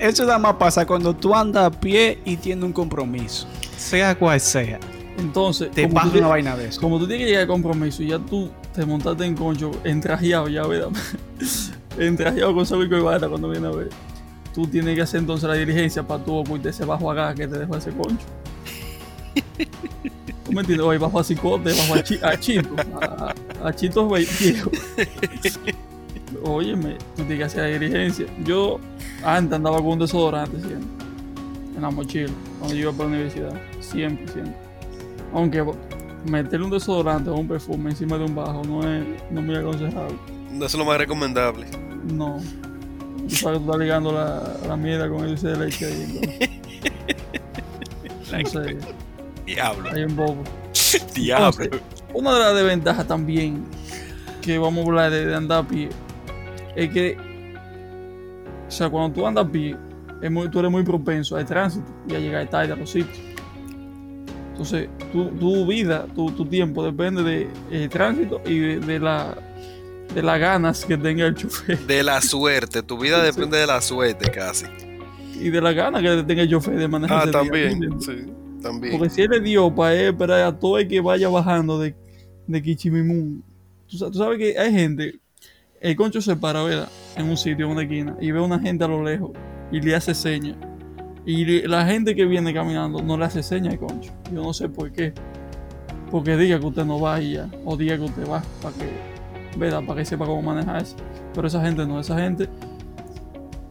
Eso 0.00 0.24
nada 0.24 0.38
más 0.38 0.56
pasa 0.56 0.84
cuando 0.84 1.14
tú 1.14 1.32
andas 1.34 1.66
a 1.66 1.70
pie 1.70 2.18
y 2.24 2.36
tienes 2.36 2.64
un 2.64 2.72
compromiso. 2.72 3.46
Sea 3.76 4.16
cual 4.18 4.40
sea. 4.40 4.80
Entonces, 5.18 5.70
Te 5.70 5.82
como 5.82 5.94
pasa 5.94 6.04
tú, 6.06 6.10
una 6.10 6.18
tienes- 6.18 6.30
vaina 6.30 6.56
de 6.56 6.66
eso. 6.68 6.80
como 6.80 6.98
tú 6.98 7.06
tienes 7.06 7.24
que 7.24 7.28
llegar 7.30 7.42
al 7.42 7.48
compromiso 7.48 8.02
y 8.02 8.08
ya 8.08 8.18
tú 8.18 8.50
te 8.74 8.84
montaste 8.86 9.24
en 9.24 9.34
concho, 9.36 9.70
entrajeado 9.84 10.48
ya, 10.48 10.66
¿verdad? 10.66 10.88
entrajeado 11.98 12.54
con 12.54 12.64
saco 12.66 12.82
y 12.84 12.88
corbata 12.88 13.28
cuando 13.28 13.48
viene 13.50 13.66
a 13.66 13.70
ver. 13.70 13.90
Tú 14.54 14.66
tienes 14.66 14.94
que 14.96 15.02
hacer 15.02 15.20
entonces 15.20 15.48
la 15.48 15.54
diligencia 15.54 16.02
para 16.02 16.22
tú 16.24 16.34
ocultar 16.34 16.70
ese 16.70 16.84
bajo 16.84 17.10
acá 17.10 17.34
que 17.34 17.46
te 17.46 17.58
dejó 17.58 17.76
ese 17.76 17.90
concho. 17.90 18.24
¿Tú 20.44 20.52
me 20.52 20.60
entiendes? 20.60 20.86
Oye, 20.86 20.98
bajo 20.98 21.18
a 21.20 21.24
cicote, 21.24 21.72
bajo 21.72 21.94
a, 21.94 22.02
chi, 22.02 22.18
a 22.22 22.38
chito, 22.38 22.68
a, 23.00 23.34
a 23.64 23.72
chitos 23.74 24.08
viejos. 24.40 24.72
Óyeme, 26.44 26.96
tú 27.16 27.22
tienes 27.24 27.38
que 27.38 27.44
hacer 27.44 27.60
la 27.72 27.78
diligencia. 27.78 28.26
Yo 28.44 28.80
antes 29.24 29.54
andaba 29.56 29.76
con 29.78 29.86
un 29.88 29.98
desodorante 30.00 30.58
siempre. 30.58 30.88
En 31.76 31.82
la 31.82 31.90
mochila, 31.90 32.30
cuando 32.58 32.74
yo 32.74 32.82
iba 32.82 32.92
para 32.92 33.04
la 33.10 33.14
universidad. 33.16 33.54
Siempre, 33.80 34.26
siempre. 34.32 34.54
Aunque 35.32 35.64
meterle 36.26 36.64
un 36.66 36.70
desodorante 36.70 37.30
o 37.30 37.34
un 37.34 37.48
perfume 37.48 37.90
encima 37.90 38.16
de 38.18 38.24
un 38.24 38.34
bajo 38.34 38.62
no 38.64 38.82
es, 38.88 39.04
no 39.30 39.42
muy 39.42 39.56
aconsejable. 39.56 40.16
Eso 40.54 40.64
es 40.66 40.74
lo 40.74 40.84
más 40.84 40.98
recomendable. 40.98 41.66
No. 42.12 42.38
Tú 43.28 43.48
estás 43.48 43.78
ligando 43.78 44.12
la, 44.12 44.42
la 44.68 44.76
mierda 44.76 45.08
con 45.08 45.24
el 45.24 45.40
de 45.40 45.56
leche 45.56 45.86
ahí. 45.86 46.50
No 48.32 48.48
sé, 48.48 48.76
Diablo. 49.44 49.90
hay 49.92 50.04
un 50.04 50.16
bobo. 50.16 50.42
Diablo. 51.14 51.66
Una 52.14 52.32
de 52.34 52.40
las 52.40 52.54
desventajas 52.54 53.06
también 53.06 53.64
que 54.40 54.58
vamos 54.58 54.84
a 54.84 54.88
hablar 54.88 55.10
de, 55.10 55.26
de 55.26 55.34
andar 55.34 55.64
a 55.64 55.68
pie 55.68 55.90
es 56.74 56.90
que, 56.90 57.16
o 58.66 58.70
sea, 58.70 58.88
cuando 58.88 59.12
tú 59.14 59.26
andas 59.26 59.44
a 59.44 59.48
pie, 59.50 59.76
es 60.22 60.30
muy- 60.30 60.48
tú 60.50 60.60
eres 60.60 60.70
muy 60.70 60.82
propenso 60.82 61.36
al 61.36 61.44
tránsito 61.44 61.86
y 62.08 62.14
a 62.14 62.18
llegar 62.20 62.48
tarde 62.48 62.72
a 62.72 62.76
los 62.76 62.88
sitios. 62.90 63.18
Entonces, 64.62 64.88
tu, 65.10 65.24
tu 65.30 65.66
vida, 65.66 66.06
tu, 66.14 66.30
tu 66.30 66.46
tiempo 66.46 66.84
depende 66.84 67.24
del 67.24 67.48
de, 67.68 67.88
tránsito 67.88 68.40
y 68.46 68.58
de, 68.60 68.78
de 68.78 69.00
la 69.00 69.36
de 70.14 70.22
las 70.22 70.38
ganas 70.38 70.84
que 70.84 70.96
tenga 70.96 71.26
el 71.26 71.34
chofer 71.34 71.78
De 71.80 72.02
la 72.04 72.20
suerte, 72.20 72.80
tu 72.82 72.96
vida 72.96 73.20
depende 73.24 73.56
de 73.58 73.66
la 73.66 73.80
suerte 73.80 74.30
casi. 74.30 74.66
y 75.40 75.50
de 75.50 75.60
las 75.60 75.74
ganas 75.74 76.00
que 76.00 76.22
tenga 76.22 76.42
el 76.42 76.48
chofer 76.50 76.78
de 76.78 76.86
manejar. 76.86 77.18
Ah, 77.18 77.22
ese 77.22 77.32
también. 77.32 78.00
Sí, 78.00 78.12
también. 78.62 78.96
Porque 78.96 79.10
si 79.10 79.22
él 79.22 79.30
le 79.30 79.40
dio 79.40 79.74
para 79.74 79.94
esperar 79.94 80.42
a 80.42 80.56
todo 80.56 80.78
el 80.78 80.86
que 80.86 81.00
vaya 81.00 81.28
bajando 81.28 81.80
de, 81.80 81.96
de 82.46 82.62
Kichimimún. 82.62 83.42
Tú, 83.88 83.98
tú 83.98 84.18
sabes 84.18 84.38
que 84.38 84.56
hay 84.56 84.70
gente, 84.72 85.18
el 85.80 85.96
concho 85.96 86.22
se 86.22 86.36
para, 86.36 86.62
¿verdad? 86.62 86.88
En 87.16 87.28
un 87.28 87.36
sitio, 87.36 87.66
en 87.66 87.72
una 87.72 87.82
esquina, 87.82 88.16
y 88.20 88.30
ve 88.30 88.38
a 88.38 88.42
una 88.42 88.60
gente 88.60 88.84
a 88.84 88.88
lo 88.88 89.02
lejos 89.02 89.32
y 89.72 89.80
le 89.80 89.96
hace 89.96 90.14
señas. 90.14 90.56
Y 91.24 91.66
la 91.68 91.84
gente 91.86 92.14
que 92.16 92.24
viene 92.24 92.52
caminando 92.52 93.00
no 93.00 93.16
le 93.16 93.24
hace 93.24 93.42
señas 93.42 93.76
concho. 93.78 94.10
Yo 94.32 94.42
no 94.42 94.52
sé 94.52 94.68
por 94.68 94.90
qué. 94.92 95.12
Porque 96.10 96.36
diga 96.36 96.58
que 96.60 96.66
usted 96.66 96.84
no 96.84 97.00
va 97.00 97.20
y 97.20 97.34
ya, 97.34 97.48
o 97.64 97.76
diga 97.76 97.96
que 97.96 98.02
usted 98.04 98.28
va, 98.28 98.42
para 98.60 98.74
que, 98.74 99.58
¿verdad? 99.58 99.82
Para 99.86 100.00
que 100.00 100.04
sepa 100.04 100.26
cómo 100.26 100.42
manejarse. 100.42 100.96
Pero 101.32 101.46
esa 101.46 101.62
gente 101.64 101.86
no, 101.86 101.98
esa 102.00 102.18
gente, 102.18 102.48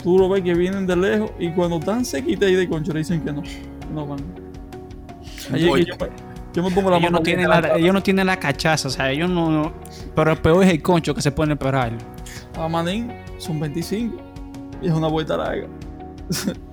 tú 0.02 0.18
lo 0.18 0.28
ves 0.28 0.42
que 0.44 0.56
vienen 0.56 0.88
de 0.88 0.96
lejos 0.96 1.32
y 1.38 1.52
cuando 1.52 1.78
están 1.78 2.04
sequitas 2.04 2.48
ahí 2.50 2.56
de 2.56 2.68
concho 2.68 2.94
le 2.94 3.00
dicen 3.00 3.22
que 3.22 3.32
no, 3.32 3.44
que 3.44 3.94
no 3.94 4.08
van. 4.08 4.20
Que 5.52 5.60
yo, 5.60 5.74
me, 5.76 5.86
yo 6.54 6.64
me 6.64 6.72
pongo 6.72 6.90
la 6.90 6.98
Ellos 6.98 7.12
mano 7.12 7.18
no, 7.20 7.24
tienen 7.24 7.48
la, 7.50 7.60
ellos 7.78 7.94
no 7.94 8.02
tienen 8.02 8.26
la 8.26 8.40
cachaza, 8.40 8.88
o 8.88 8.92
sea, 8.92 9.12
ellos 9.12 9.30
no, 9.30 9.52
no- 9.52 9.74
Pero 10.16 10.32
el 10.32 10.38
peor 10.40 10.64
es 10.64 10.72
el 10.72 10.82
concho 10.82 11.14
que 11.14 11.22
se 11.22 11.32
pone 11.32 11.52
a 11.52 11.54
esperar. 11.54 11.92
A 12.58 12.68
Manín 12.68 13.12
son 13.38 13.60
25 13.60 14.16
y 14.82 14.88
es 14.88 14.94
una 14.94 15.08
vuelta 15.10 15.38
larga. 15.38 15.68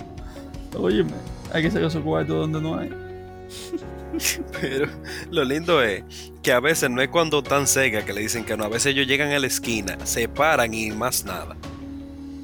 Óyeme, 0.77 1.13
hay 1.53 1.63
que 1.63 1.71
sacar 1.71 1.91
su 1.91 2.03
cuarto 2.03 2.35
donde 2.35 2.61
no 2.61 2.79
hay. 2.79 2.91
Pero 4.61 4.89
lo 5.31 5.45
lindo 5.45 5.83
es 5.83 6.05
que 6.43 6.53
a 6.53 6.61
veces 6.61 6.91
no 6.91 7.01
es 7.01 7.09
cuando 7.09 7.43
tan 7.43 7.67
seca 7.67 8.05
que 8.05 8.13
le 8.13 8.21
dicen 8.21 8.45
que 8.45 8.57
no. 8.57 8.65
A 8.65 8.69
veces 8.69 8.95
ellos 8.95 9.07
llegan 9.07 9.31
a 9.31 9.39
la 9.39 9.47
esquina, 9.47 9.97
se 10.05 10.29
paran 10.29 10.75
y 10.75 10.91
más 10.91 11.25
nada. 11.25 11.57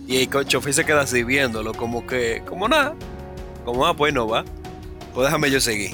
Y 0.07 0.19
el 0.19 0.47
chofer 0.47 0.75
se 0.75 0.85
queda 0.85 1.03
así 1.03 1.25
viéndolo, 1.25 1.73
como 1.73 2.07
que, 2.07 2.43
como 2.47 2.69
nada. 2.69 2.95
Como, 3.65 3.87
ah, 3.87 3.97
pues 3.97 4.13
no 4.13 4.29
va. 4.29 4.45
Pues 5.15 5.27
déjame 5.27 5.51
yo 5.51 5.61
seguir. 5.61 5.93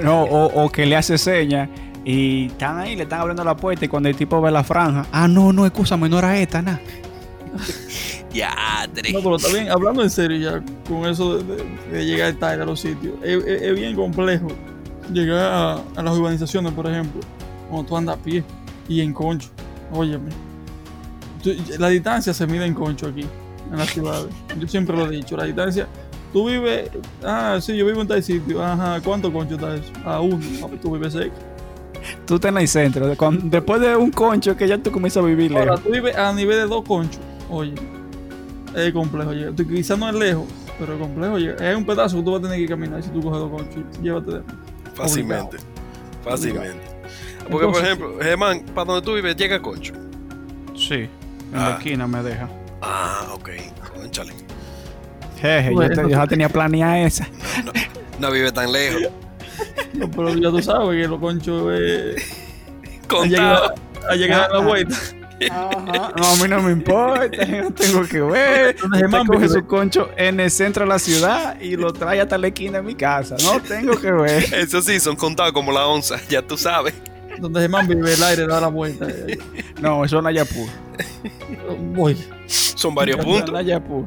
No, 0.00 0.22
o, 0.22 0.64
o 0.64 0.70
que 0.70 0.86
le 0.86 0.96
hace 0.96 1.18
señas 1.18 1.68
y 2.04 2.46
están 2.46 2.78
ahí, 2.78 2.96
le 2.96 3.04
están 3.04 3.20
abriendo 3.20 3.44
la 3.44 3.56
puerta 3.56 3.84
y 3.84 3.88
cuando 3.88 4.08
el 4.08 4.16
tipo 4.16 4.40
ve 4.40 4.50
la 4.50 4.62
franja, 4.62 5.06
ah, 5.10 5.26
no, 5.26 5.52
no, 5.52 5.64
escúchame, 5.64 6.08
no 6.08 6.18
era 6.18 6.38
esta, 6.38 6.62
nada. 6.62 6.80
Ya, 8.34 8.52
No, 9.12 9.20
pero 9.22 9.36
está 9.36 9.52
bien, 9.52 9.70
hablando 9.70 10.02
en 10.02 10.10
serio 10.10 10.36
ya, 10.38 10.62
con 10.88 11.06
eso 11.08 11.38
de, 11.38 11.54
de- 11.56 11.64
de 11.92 12.04
llegar 12.04 12.32
tarde 12.34 12.62
a 12.62 12.66
los 12.66 12.80
sitios, 12.80 13.14
es, 13.22 13.44
es- 13.44 13.62
es 13.62 13.74
bien 13.74 13.94
complejo 13.94 14.48
llegar 15.12 15.38
a, 15.52 15.74
a 15.96 16.02
las 16.02 16.16
urbanizaciones, 16.18 16.72
por 16.72 16.86
ejemplo, 16.88 17.20
cuando 17.70 17.88
tú 17.88 17.96
andas 17.96 18.18
a 18.18 18.22
pie 18.22 18.42
y 18.88 19.00
en 19.00 19.12
concho. 19.12 19.48
Óyeme, 19.92 20.30
tú- 21.42 21.54
la 21.78 21.88
distancia 21.88 22.34
se 22.34 22.46
mide 22.46 22.66
en 22.66 22.74
concho 22.74 23.06
aquí, 23.06 23.24
en 23.70 23.78
las 23.78 23.90
ciudades. 23.90 24.26
Yo 24.58 24.66
siempre 24.66 24.96
lo 24.96 25.06
he 25.06 25.10
dicho, 25.10 25.36
la 25.36 25.44
distancia. 25.44 25.86
Tú 26.32 26.48
vives, 26.48 26.90
ah, 27.24 27.58
sí, 27.62 27.76
yo 27.76 27.86
vivo 27.86 28.00
en 28.00 28.08
tal 28.08 28.20
sitio, 28.22 28.60
ajá, 28.64 29.00
¿cuánto 29.04 29.32
concho 29.32 29.54
está 29.54 29.76
eso? 29.76 29.92
A 30.04 30.20
uno, 30.20 30.44
ah, 30.62 30.66
pues 30.68 30.80
tú 30.80 30.90
vives 30.92 31.12
cerca. 31.12 31.36
Tú 32.26 32.34
estás 32.34 32.50
en 32.50 32.58
el 32.58 32.66
centro. 32.68 33.06
después 33.44 33.80
de 33.80 33.94
un 33.96 34.10
concho 34.10 34.56
que 34.56 34.66
ya 34.66 34.76
tú 34.76 34.90
comienzas 34.90 35.22
a 35.22 35.26
vivir 35.26 35.56
Ahora, 35.56 35.76
tú 35.78 35.90
vives 35.90 36.16
a 36.16 36.32
nivel 36.32 36.56
de 36.56 36.66
dos 36.66 36.82
conchos. 36.84 37.20
Oye, 37.48 37.74
es 38.76 38.92
complejo 38.92 39.32
llegar. 39.32 39.54
Quizás 39.54 39.98
no 39.98 40.08
es 40.08 40.14
lejos, 40.14 40.46
pero 40.78 40.94
es 40.94 41.00
complejo 41.00 41.38
llegar. 41.38 41.62
Es 41.62 41.76
un 41.76 41.84
pedazo 41.86 42.16
que 42.18 42.22
tú 42.22 42.30
vas 42.32 42.40
a 42.40 42.42
tener 42.42 42.58
que 42.58 42.66
caminar 42.68 43.02
si 43.02 43.10
tú 43.10 43.22
coges 43.22 43.40
dos 43.40 43.50
conchos. 43.50 44.00
Llévate 44.02 44.30
de 44.32 44.42
fácilmente. 44.94 45.56
Fácilmente. 46.22 46.80
Porque, 47.50 47.66
por 47.66 47.84
ejemplo, 47.84 48.14
Germán, 48.20 48.60
para 48.74 48.86
donde 48.86 49.02
tú 49.02 49.14
vives, 49.14 49.36
llega 49.36 49.60
Concho. 49.60 49.92
Sí, 50.76 50.94
en 50.94 51.08
Ah. 51.54 51.70
la 51.70 51.76
esquina 51.76 52.06
me 52.06 52.22
deja. 52.22 52.48
Ah, 52.80 53.26
ok. 53.34 53.50
Conchale. 53.94 54.32
Jeje, 55.40 55.68
yo, 55.70 55.74
Bueno. 55.74 55.94
te- 55.94 56.02
yo 56.02 56.08
ya 56.08 56.26
tenía 56.26 56.48
planeada 56.48 57.00
esa. 57.00 57.28
No, 57.64 57.72
no 58.18 58.30
vive 58.32 58.50
tan 58.52 58.72
lejos. 58.72 59.02
No, 59.92 60.10
pero 60.10 60.34
ya 60.34 60.50
tú 60.50 60.62
sabes 60.62 61.02
que 61.02 61.08
los 61.08 61.20
conchos 61.20 61.72
es. 61.78 62.32
A 63.04 63.06
Contado. 63.06 63.24
llegar, 63.28 63.74
a, 64.10 64.14
llegar 64.16 64.40
a 64.50 64.54
la 64.54 64.58
Ah, 64.58 64.66
vuelta. 64.66 64.96
Ajá. 65.50 66.12
No, 66.16 66.24
a 66.26 66.36
mí 66.36 66.48
no 66.48 66.62
me 66.62 66.72
importa, 66.72 67.44
yo 67.44 67.62
no 67.62 67.70
tengo 67.72 68.02
que 68.06 68.20
ver. 68.20 68.76
Donde 68.76 68.96
Usted 68.96 68.98
Germán 69.00 69.26
coge 69.26 69.48
su 69.48 69.66
concho 69.66 70.10
en 70.16 70.40
el 70.40 70.50
centro 70.50 70.84
de 70.84 70.88
la 70.88 70.98
ciudad 70.98 71.60
y 71.60 71.76
lo 71.76 71.92
trae 71.92 72.20
hasta 72.20 72.36
la 72.38 72.48
esquina 72.48 72.78
de 72.78 72.84
mi 72.84 72.94
casa. 72.94 73.36
No 73.42 73.60
tengo 73.60 73.98
que 74.00 74.10
ver. 74.12 74.44
Eso 74.54 74.80
sí, 74.82 74.98
son 75.00 75.16
contados 75.16 75.52
como 75.52 75.72
la 75.72 75.86
onza, 75.86 76.16
ya 76.28 76.42
tú 76.42 76.56
sabes. 76.56 76.94
Donde 77.38 77.60
Germán 77.60 77.88
vive, 77.88 78.14
el 78.14 78.22
aire 78.22 78.46
da 78.46 78.60
la 78.60 78.68
vuelta. 78.68 79.06
No, 79.80 80.04
eso 80.04 80.18
es 80.18 80.22
Nayapur. 80.22 80.68
Oye, 81.98 82.16
Son 82.46 82.94
varios 82.94 83.18
puntos. 83.24 83.50
Nayapur. 83.52 84.04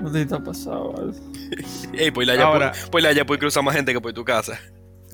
no 0.00 0.10
te 0.10 0.22
está 0.22 0.42
pasado. 0.42 1.12
Ey, 1.92 2.10
pues 2.10 2.26
la 2.26 2.42
Ahora- 2.42 2.72
ya 2.72 2.90
pues 2.90 3.04
la 3.04 3.12
ya 3.12 3.24
puede 3.26 3.38
cruzar 3.40 3.62
más 3.62 3.74
gente 3.74 3.92
que 3.92 4.00
por 4.00 4.12
tu 4.14 4.24
casa. 4.24 4.58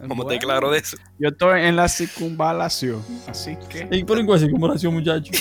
Te 0.08 0.14
Bueno, 0.14 0.40
claro 0.40 0.70
de 0.70 0.78
eso. 0.78 0.96
Yo 1.18 1.28
estoy 1.28 1.62
en 1.62 1.76
la 1.76 1.88
circunvalación. 1.88 3.02
Así 3.28 3.56
que 3.68 3.88
¿Y 3.90 4.04
por 4.04 4.18
en 4.18 4.26
cuál 4.26 4.38
circunvalación, 4.40 4.94
muchacho? 4.94 5.32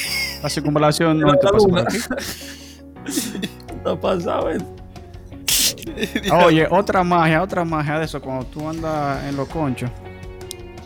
la 0.42 0.50
circunvalación 0.50 1.20
no 1.20 1.34
te 1.38 1.48
pasa 1.48 1.68
por 1.68 1.80
aquí. 1.80 1.98
Está 3.06 4.00
pasado, 4.00 4.50
eh. 4.52 4.58
Oye, 6.46 6.68
otra 6.70 7.04
magia, 7.04 7.42
otra 7.44 7.66
magia 7.66 8.00
de 8.00 8.06
eso, 8.06 8.22
cuando 8.22 8.46
tú 8.46 8.68
andas 8.68 9.24
en 9.26 9.36
los 9.36 9.48
conchos, 9.50 9.90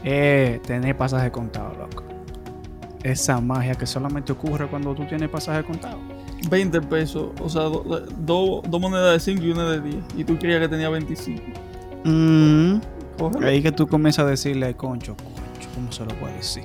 es 0.04 0.62
tener 0.64 0.98
pasaje 0.98 1.32
contado, 1.32 1.74
loco. 1.78 2.04
Esa 3.04 3.40
magia 3.40 3.76
que 3.76 3.86
solamente 3.86 4.32
ocurre 4.32 4.68
cuando 4.68 4.94
tú 4.96 5.06
tienes 5.06 5.30
pasaje 5.30 5.64
contado. 5.64 6.00
20 6.50 6.82
pesos, 6.82 7.30
o 7.42 7.50
sea, 7.50 7.64
do- 7.64 7.84
do- 8.18 8.62
dos 8.68 8.82
monedas 8.82 9.14
de 9.14 9.20
5 9.20 9.44
y 9.44 9.52
una 9.52 9.70
de 9.72 9.82
10. 9.82 9.96
Y 10.18 10.24
tú 10.24 10.38
creías 10.38 10.62
que 10.62 10.68
tenía 10.70 10.90
25. 10.90 11.42
Mm. 12.04 12.80
Cógelo. 13.18 13.48
Ahí 13.48 13.62
que 13.62 13.72
tú 13.72 13.88
comienzas 13.88 14.26
a 14.26 14.30
decirle, 14.30 14.76
concho, 14.76 15.16
concho, 15.18 15.70
¿cómo 15.76 15.92
se 15.92 16.04
lo 16.06 16.10
puedo 16.20 16.34
decir? 16.36 16.64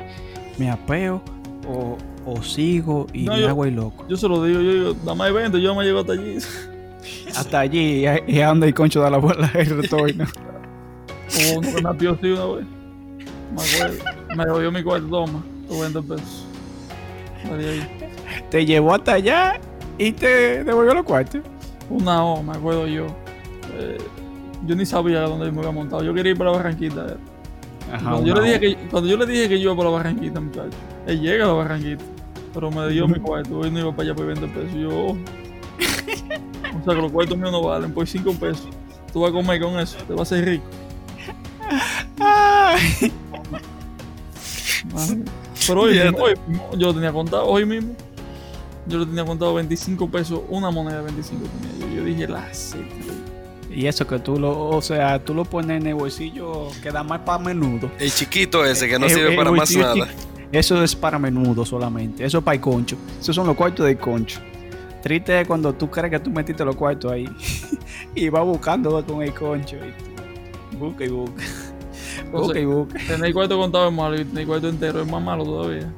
¿Me 0.59 0.71
apeo 0.71 1.23
o, 1.68 1.97
o 2.26 2.42
sigo 2.42 3.06
y 3.12 3.25
No, 3.25 3.32
me 3.35 3.40
yo- 3.42 3.49
hago 3.49 3.64
el 3.64 3.75
loco? 3.76 4.04
Yo 4.09 4.16
se 4.16 4.28
lo 4.28 4.44
digo, 4.44 4.61
yo 4.61 4.73
digo, 4.73 4.94
dame 5.04 5.25
hay 5.25 5.32
20, 5.32 5.61
yo 5.61 5.75
me 5.75 5.85
llego 5.85 6.00
hasta 6.00 6.12
allí. 6.12 6.38
Hasta 7.37 7.61
allí, 7.61 8.04
y, 8.28 8.40
anda 8.40 8.68
y 8.68 8.73
concho 8.73 9.00
da 9.00 9.11
la 9.11 9.18
vuelta 9.18 9.50
y 9.54 9.64
retorno. 9.64 10.25
Hubo 11.35 11.59
uno 11.59 11.75
que 11.75 11.82
me 11.82 11.88
apió 11.88 12.12
así 12.12 12.26
una 12.26 12.44
vez. 12.47 12.66
Me 13.56 13.62
acuerdo. 13.62 14.04
Me 14.37 14.44
devolvió 14.44 14.71
mi 14.73 14.82
cuarto, 14.85 15.09
toma, 15.09 15.42
tus 15.66 15.80
20 15.80 16.02
pesos. 16.02 16.47
Te 18.50 18.64
llevó 18.66 18.94
hasta 18.94 19.14
allá 19.14 19.61
y 19.99 20.12
te 20.12 20.62
devolvió 20.64 20.94
los 20.94 21.04
cuartos. 21.04 21.40
Una 21.90 22.25
O, 22.25 22.42
me 22.42 22.52
acuerdo 22.52 22.87
yo. 22.87 23.06
Eh, 23.78 23.99
yo 24.66 24.76
ni 24.76 24.87
sabía 24.87 25.21
dónde 25.23 25.50
me 25.50 25.59
había 25.59 25.73
montado. 25.73 26.02
Yo 26.02 26.14
quería 26.14 26.33
ir 26.33 26.38
para 26.38 26.50
Barranquita. 26.50 27.07
eh. 27.09 27.16
Ajá, 27.92 28.11
Cuando, 28.11 28.26
yo 28.26 28.35
le 28.35 28.42
dije 28.42 28.61
que, 28.61 28.76
cuando 28.88 29.09
yo 29.09 29.16
le 29.16 29.26
dije 29.26 29.49
que 29.49 29.59
yo 29.61 29.64
iba 29.73 29.76
para 29.76 29.90
la 29.90 29.97
Barranquita, 29.97 30.40
muchacho, 30.40 30.76
él 31.07 31.21
llega 31.21 31.45
a 31.45 31.49
la 31.49 31.52
Barranquita, 31.54 32.04
pero 32.54 32.71
me 32.71 32.88
dio 32.88 33.07
mi 33.07 33.19
cuarto, 33.21 33.59
hoy 33.59 33.71
no 33.71 33.81
iba 33.81 33.90
para 33.90 34.02
allá 34.02 34.14
por 34.14 34.26
20 34.26 34.47
pesos. 34.49 34.75
Yo, 34.75 34.88
oh. 34.90 35.11
o 35.12 36.85
sea 36.85 36.95
que 36.95 37.02
los 37.02 37.12
cuartos 37.12 37.37
míos 37.37 37.52
no 37.52 37.62
valen, 37.62 37.92
por 37.92 38.07
5 38.07 38.33
pesos. 38.35 38.69
Tú 39.12 39.21
vas 39.21 39.31
a 39.31 39.33
comer 39.35 39.61
con 39.61 39.78
eso, 39.78 39.99
te 40.07 40.14
vas 40.14 40.21
a 40.33 40.37
hacer 40.37 40.49
rico. 40.49 40.64
Ay. 42.19 43.12
Pero 45.66 45.83
hoy, 45.83 45.99
hoy 46.19 46.35
yo 46.78 46.87
lo 46.88 46.95
tenía 46.95 47.12
contado, 47.12 47.45
hoy 47.47 47.66
mismo, 47.66 47.95
yo 48.87 48.99
le 48.99 49.07
tenía 49.07 49.25
contado 49.25 49.54
25 49.54 50.11
pesos, 50.11 50.40
una 50.49 50.71
moneda 50.71 50.99
de 50.99 51.04
25 51.04 51.42
tenía 51.61 51.88
yo. 51.90 51.97
Yo 51.97 52.04
dije, 52.04 52.26
la 52.26 52.52
seta. 52.54 52.85
Y 53.75 53.87
eso 53.87 54.07
que 54.07 54.19
tú 54.19 54.38
lo, 54.38 54.69
o 54.69 54.83
sea, 54.83 55.19
tú 55.19 55.35
lo 55.35 55.45
pones 55.45 55.81
en 55.81 55.87
el 55.87 55.95
bolsillo 55.95 56.69
que 56.83 56.91
da 56.91 57.02
más 57.02 57.21
para 57.21 57.38
menudo. 57.38 57.91
El 57.99 58.12
chiquito 58.12 58.64
ese 58.64 58.88
que 58.88 58.99
no 58.99 59.09
sirve 59.09 59.35
para 59.37 59.50
más 59.50 59.75
nada. 59.75 60.09
Eso 60.52 60.83
es 60.83 60.95
para 60.95 61.19
menudo 61.19 61.64
solamente. 61.64 62.25
Eso 62.25 62.38
es 62.38 62.45
para 62.45 62.55
el 62.55 62.61
concho. 62.61 62.97
Esos 63.19 63.35
son 63.35 63.47
los 63.47 63.57
cuartos 63.57 63.87
del 63.87 63.97
concho. 63.97 64.41
Triste 65.02 65.41
es 65.41 65.49
cuando 65.49 65.73
tú 65.73 65.91
crees 65.91 66.11
que 66.11 66.21
tú 66.21 66.31
metiste 66.31 66.64
los 66.64 66.76
cuartos 66.76 67.11
ahí 67.11 67.29
y 68.14 68.29
vas 68.29 68.45
buscando 68.45 69.05
con 69.05 69.23
el 69.23 69.33
concho. 69.33 69.76
Y 70.71 70.76
busca 70.76 71.05
y 71.05 71.09
busca. 71.09 71.43
Busca 72.31 72.59
y 72.59 72.64
busca. 72.64 72.99
tener 73.09 73.33
cuarto 73.33 73.59
contado 73.59 73.88
es 73.88 73.95
malo 73.95 74.14
y 74.19 74.25
tener 74.25 74.47
cuarto 74.47 74.69
entero 74.69 75.02
es 75.02 75.11
más 75.11 75.23
malo 75.23 75.45
todavía. 75.45 75.91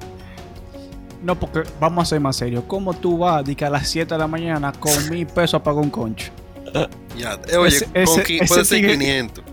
No, 1.22 1.38
porque 1.38 1.62
vamos 1.80 2.02
a 2.02 2.06
ser 2.06 2.20
más 2.20 2.36
serios. 2.36 2.64
¿Cómo 2.66 2.92
tú 2.94 3.18
vas 3.18 3.44
de 3.44 3.54
que 3.54 3.64
a 3.64 3.70
las 3.70 3.88
7 3.88 4.14
de 4.14 4.18
la 4.18 4.26
mañana 4.26 4.72
con 4.72 4.92
mil 5.10 5.26
pesos 5.26 5.54
a 5.54 5.62
pagar 5.62 5.82
un 5.82 5.90
concho? 5.90 6.32
Ya, 7.16 7.38
eh, 7.48 7.56
oye, 7.56 7.68
Ese- 7.76 7.84
con 7.86 8.02
ese- 8.02 8.20
ese 8.36 8.46
puede 8.46 8.64
ser 8.64 8.78
tigre- 8.78 8.92
500. 8.98 9.44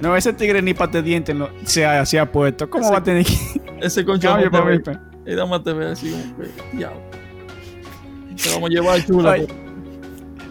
No, 0.00 0.14
ese 0.14 0.32
tigre 0.34 0.60
ni 0.60 0.74
para 0.74 1.00
dientes 1.00 1.34
no, 1.34 1.48
se, 1.64 1.86
ha, 1.86 2.04
se 2.04 2.18
ha 2.18 2.30
puesto. 2.30 2.68
¿Cómo 2.68 2.84
Ese- 2.84 2.92
va 2.92 2.98
a 2.98 3.02
tener 3.02 3.24
que 3.24 3.34
Ese 3.80 4.04
concho 4.04 4.28
cambio 4.28 4.50
para 4.50 4.66
pesos? 4.66 4.98
Y 5.26 5.34
dame 5.34 5.58
te 5.60 5.72
ve 5.72 5.86
así 5.86 6.10
como 6.10 6.36
que, 6.36 6.76
diablo. 6.76 7.00
Te 8.42 8.50
vamos 8.50 8.70
a 8.70 8.72
llevar 8.72 9.04
chula. 9.06 9.36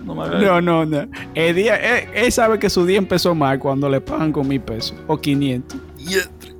No 0.03 0.15
me 0.15 0.27
No, 0.43 0.61
no, 0.61 0.85
no. 0.85 1.07
El 1.33 1.55
día, 1.55 1.75
él, 1.77 2.09
él 2.13 2.31
sabe 2.31 2.59
que 2.59 2.69
su 2.69 2.85
día 2.85 2.97
empezó 2.97 3.33
mal 3.35 3.57
cuando 3.59 3.87
le 3.89 4.01
pagan 4.01 4.31
con 4.31 4.47
mil 4.47 4.61
pesos 4.61 4.95
o 5.07 5.17
500. 5.19 5.79
Diantre. 5.97 6.51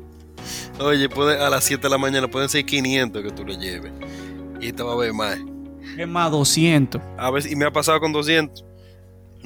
Oye, 0.80 1.08
puede, 1.10 1.40
a 1.44 1.50
las 1.50 1.64
7 1.64 1.84
de 1.84 1.90
la 1.90 1.98
mañana 1.98 2.28
pueden 2.28 2.50
ser 2.50 2.66
500 2.66 3.24
que 3.24 3.30
tú 3.32 3.46
lo 3.46 3.54
lleves. 3.54 3.92
Y 4.60 4.72
te 4.72 4.84
va 4.84 4.94
a 4.94 4.96
ver 4.96 5.14
más. 5.14 5.38
Es 5.98 6.08
más, 6.08 6.32
200. 6.32 7.02
A 7.18 7.30
ver, 7.32 7.46
y 7.50 7.56
me 7.56 7.66
ha 7.66 7.72
pasado 7.72 8.00
con 8.00 8.12
200. 8.12 8.64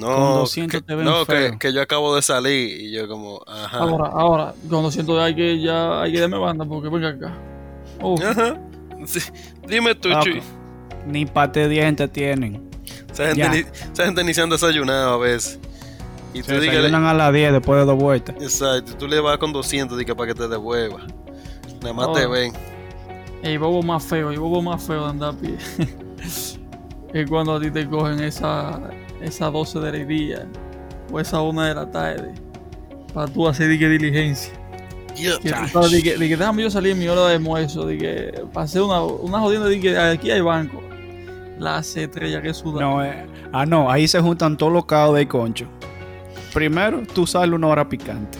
No, 0.00 0.06
Con 0.06 0.34
200 0.40 0.80
que, 0.80 0.86
te 0.86 0.94
ven 0.94 1.04
no 1.04 1.26
que, 1.26 1.32
feo. 1.32 1.58
que 1.58 1.72
yo 1.72 1.82
acabo 1.82 2.14
de 2.16 2.22
salir 2.22 2.80
y 2.80 2.90
yo 2.92 3.06
como, 3.06 3.40
ajá. 3.46 3.78
Ahora, 3.78 4.06
ahora, 4.12 4.54
cuando 4.68 4.90
siento 4.90 5.20
hay 5.20 5.34
que 5.34 5.60
ya 5.60 6.00
hay 6.02 6.12
que 6.12 6.20
darme 6.20 6.38
banda 6.38 6.64
porque 6.64 6.88
venga 6.88 7.08
acá. 7.10 7.32
Uf, 8.02 8.20
Ajá. 8.24 8.58
Sí. 9.06 9.20
Dime 9.66 9.94
tú, 9.94 10.08
Ah, 10.14 10.20
Chuy. 10.22 10.42
Ni 11.06 11.24
pate 11.26 11.68
dientes 11.68 12.10
tienen. 12.12 12.68
Esa 13.10 13.26
gente, 13.34 13.48
ni, 13.50 13.58
esa 13.92 14.04
gente 14.06 14.24
ni 14.24 14.34
se 14.34 14.42
han 14.42 14.50
desayunado 14.50 15.14
a 15.14 15.18
veces. 15.18 15.58
Y 16.32 16.40
tú 16.40 16.46
Se 16.46 16.60
dígale, 16.60 16.76
desayunan 16.82 17.04
a 17.06 17.14
las 17.14 17.32
10 17.32 17.52
después 17.54 17.80
de 17.80 17.86
dos 17.86 17.98
vueltas. 17.98 18.36
exacto, 18.40 18.94
tú 18.96 19.08
le 19.08 19.18
vas 19.20 19.36
con 19.38 19.52
200 19.52 19.98
di 19.98 20.04
que 20.04 20.14
para 20.14 20.28
que 20.32 20.34
te 20.40 20.48
devuelva. 20.48 21.00
Nada 21.82 21.92
más 21.94 22.12
te 22.12 22.22
Ahora. 22.24 22.28
ven. 22.28 22.52
el 23.42 23.58
bobo 23.58 23.82
más 23.82 24.04
feo, 24.04 24.30
el 24.30 24.38
bobo 24.38 24.62
más 24.62 24.82
feo 24.86 25.04
de 25.04 25.10
andar 25.10 25.34
a 25.34 25.36
pie. 25.36 25.56
es 27.14 27.28
cuando 27.28 27.56
a 27.56 27.60
ti 27.60 27.70
te 27.70 27.88
cogen 27.88 28.20
esa, 28.22 28.80
esa 29.22 29.50
12 29.50 29.80
del 29.80 30.06
día 30.06 30.46
o 31.12 31.20
esa 31.20 31.40
1 31.40 31.62
de 31.62 31.74
la 31.74 31.90
tarde 31.90 32.34
para 33.12 33.26
tú 33.26 33.48
hacer 33.48 33.68
di 33.68 33.78
que 33.78 33.88
diligencia. 33.88 34.52
Ya. 35.16 35.38
Que 35.38 36.36
déjame 36.36 36.62
yo 36.62 36.70
salir 36.70 36.92
en 36.92 36.98
mi 36.98 37.08
hora 37.08 37.26
de 37.26 37.34
almuerzo, 37.34 37.84
de 37.84 37.98
que 37.98 38.44
pasé 38.52 38.80
una, 38.80 39.02
una 39.02 39.40
jodienda 39.40 39.68
de 39.68 39.80
que 39.80 39.98
aquí 39.98 40.30
hay 40.30 40.40
banco. 40.40 40.80
La 41.58 41.80
estrella 41.80 42.40
que 42.40 42.54
suda. 42.54 42.80
No, 42.80 43.04
eh, 43.04 43.26
ah, 43.52 43.66
no, 43.66 43.90
ahí 43.90 44.08
se 44.08 44.18
juntan 44.20 44.56
todos 44.56 44.72
los 44.72 44.86
caos 44.86 45.14
de 45.16 45.28
concho. 45.28 45.66
Primero, 46.54 47.02
tú 47.14 47.26
sales 47.26 47.54
una 47.54 47.66
hora 47.66 47.86
picante. 47.86 48.38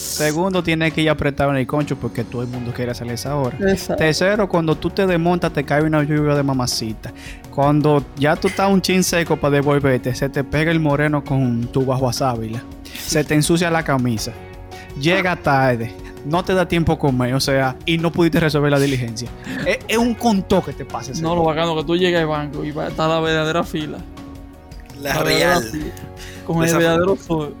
Segundo, 0.00 0.62
tienes 0.62 0.92
que 0.92 1.02
ir 1.02 1.10
apretado 1.10 1.50
en 1.50 1.58
el 1.58 1.66
concho 1.66 1.96
porque 1.96 2.24
todo 2.24 2.42
el 2.42 2.48
mundo 2.48 2.72
quiere 2.72 2.90
a 2.90 2.94
esa 2.94 3.36
hora. 3.36 3.56
Tercero, 3.96 4.48
cuando 4.48 4.74
tú 4.76 4.90
te 4.90 5.06
desmontas, 5.06 5.52
te 5.52 5.64
cae 5.64 5.82
una 5.82 6.02
lluvia 6.02 6.34
de 6.34 6.42
mamacita. 6.42 7.12
Cuando 7.50 8.04
ya 8.16 8.34
tú 8.34 8.48
estás 8.48 8.70
un 8.70 8.80
chin 8.80 9.04
seco 9.04 9.36
para 9.36 9.56
devolverte, 9.56 10.14
se 10.14 10.28
te 10.28 10.42
pega 10.42 10.70
el 10.70 10.80
moreno 10.80 11.22
con 11.22 11.66
tu 11.66 11.84
bajo 11.84 12.08
a 12.08 12.12
sábila. 12.12 12.62
Se 12.94 13.24
te 13.24 13.34
ensucia 13.34 13.70
la 13.70 13.82
camisa. 13.82 14.32
Llega 14.98 15.36
tarde. 15.36 15.94
No 16.24 16.42
te 16.44 16.54
da 16.54 16.66
tiempo 16.66 16.92
a 16.92 16.98
comer, 16.98 17.34
o 17.34 17.40
sea, 17.40 17.76
y 17.86 17.96
no 17.96 18.12
pudiste 18.12 18.40
resolver 18.40 18.70
la 18.70 18.78
diligencia. 18.78 19.28
Es, 19.66 19.78
es 19.88 19.96
un 19.96 20.14
conto 20.14 20.62
que 20.62 20.72
te 20.72 20.84
pasa. 20.84 21.12
No, 21.20 21.34
lo 21.34 21.44
bacano 21.44 21.74
que 21.76 21.84
tú 21.84 21.96
llegas 21.96 22.22
al 22.22 22.26
banco 22.26 22.64
y 22.64 22.72
va 22.72 22.84
a 22.84 22.88
estar 22.88 23.08
la 23.08 23.20
verdadera 23.20 23.64
fila. 23.64 23.98
La 25.00 25.18
verdadera 25.18 25.60
real. 25.60 25.62
fila, 25.62 25.92
Con 26.46 26.64
el 26.64 26.74
verdadero 26.74 27.16
sol. 27.16 27.54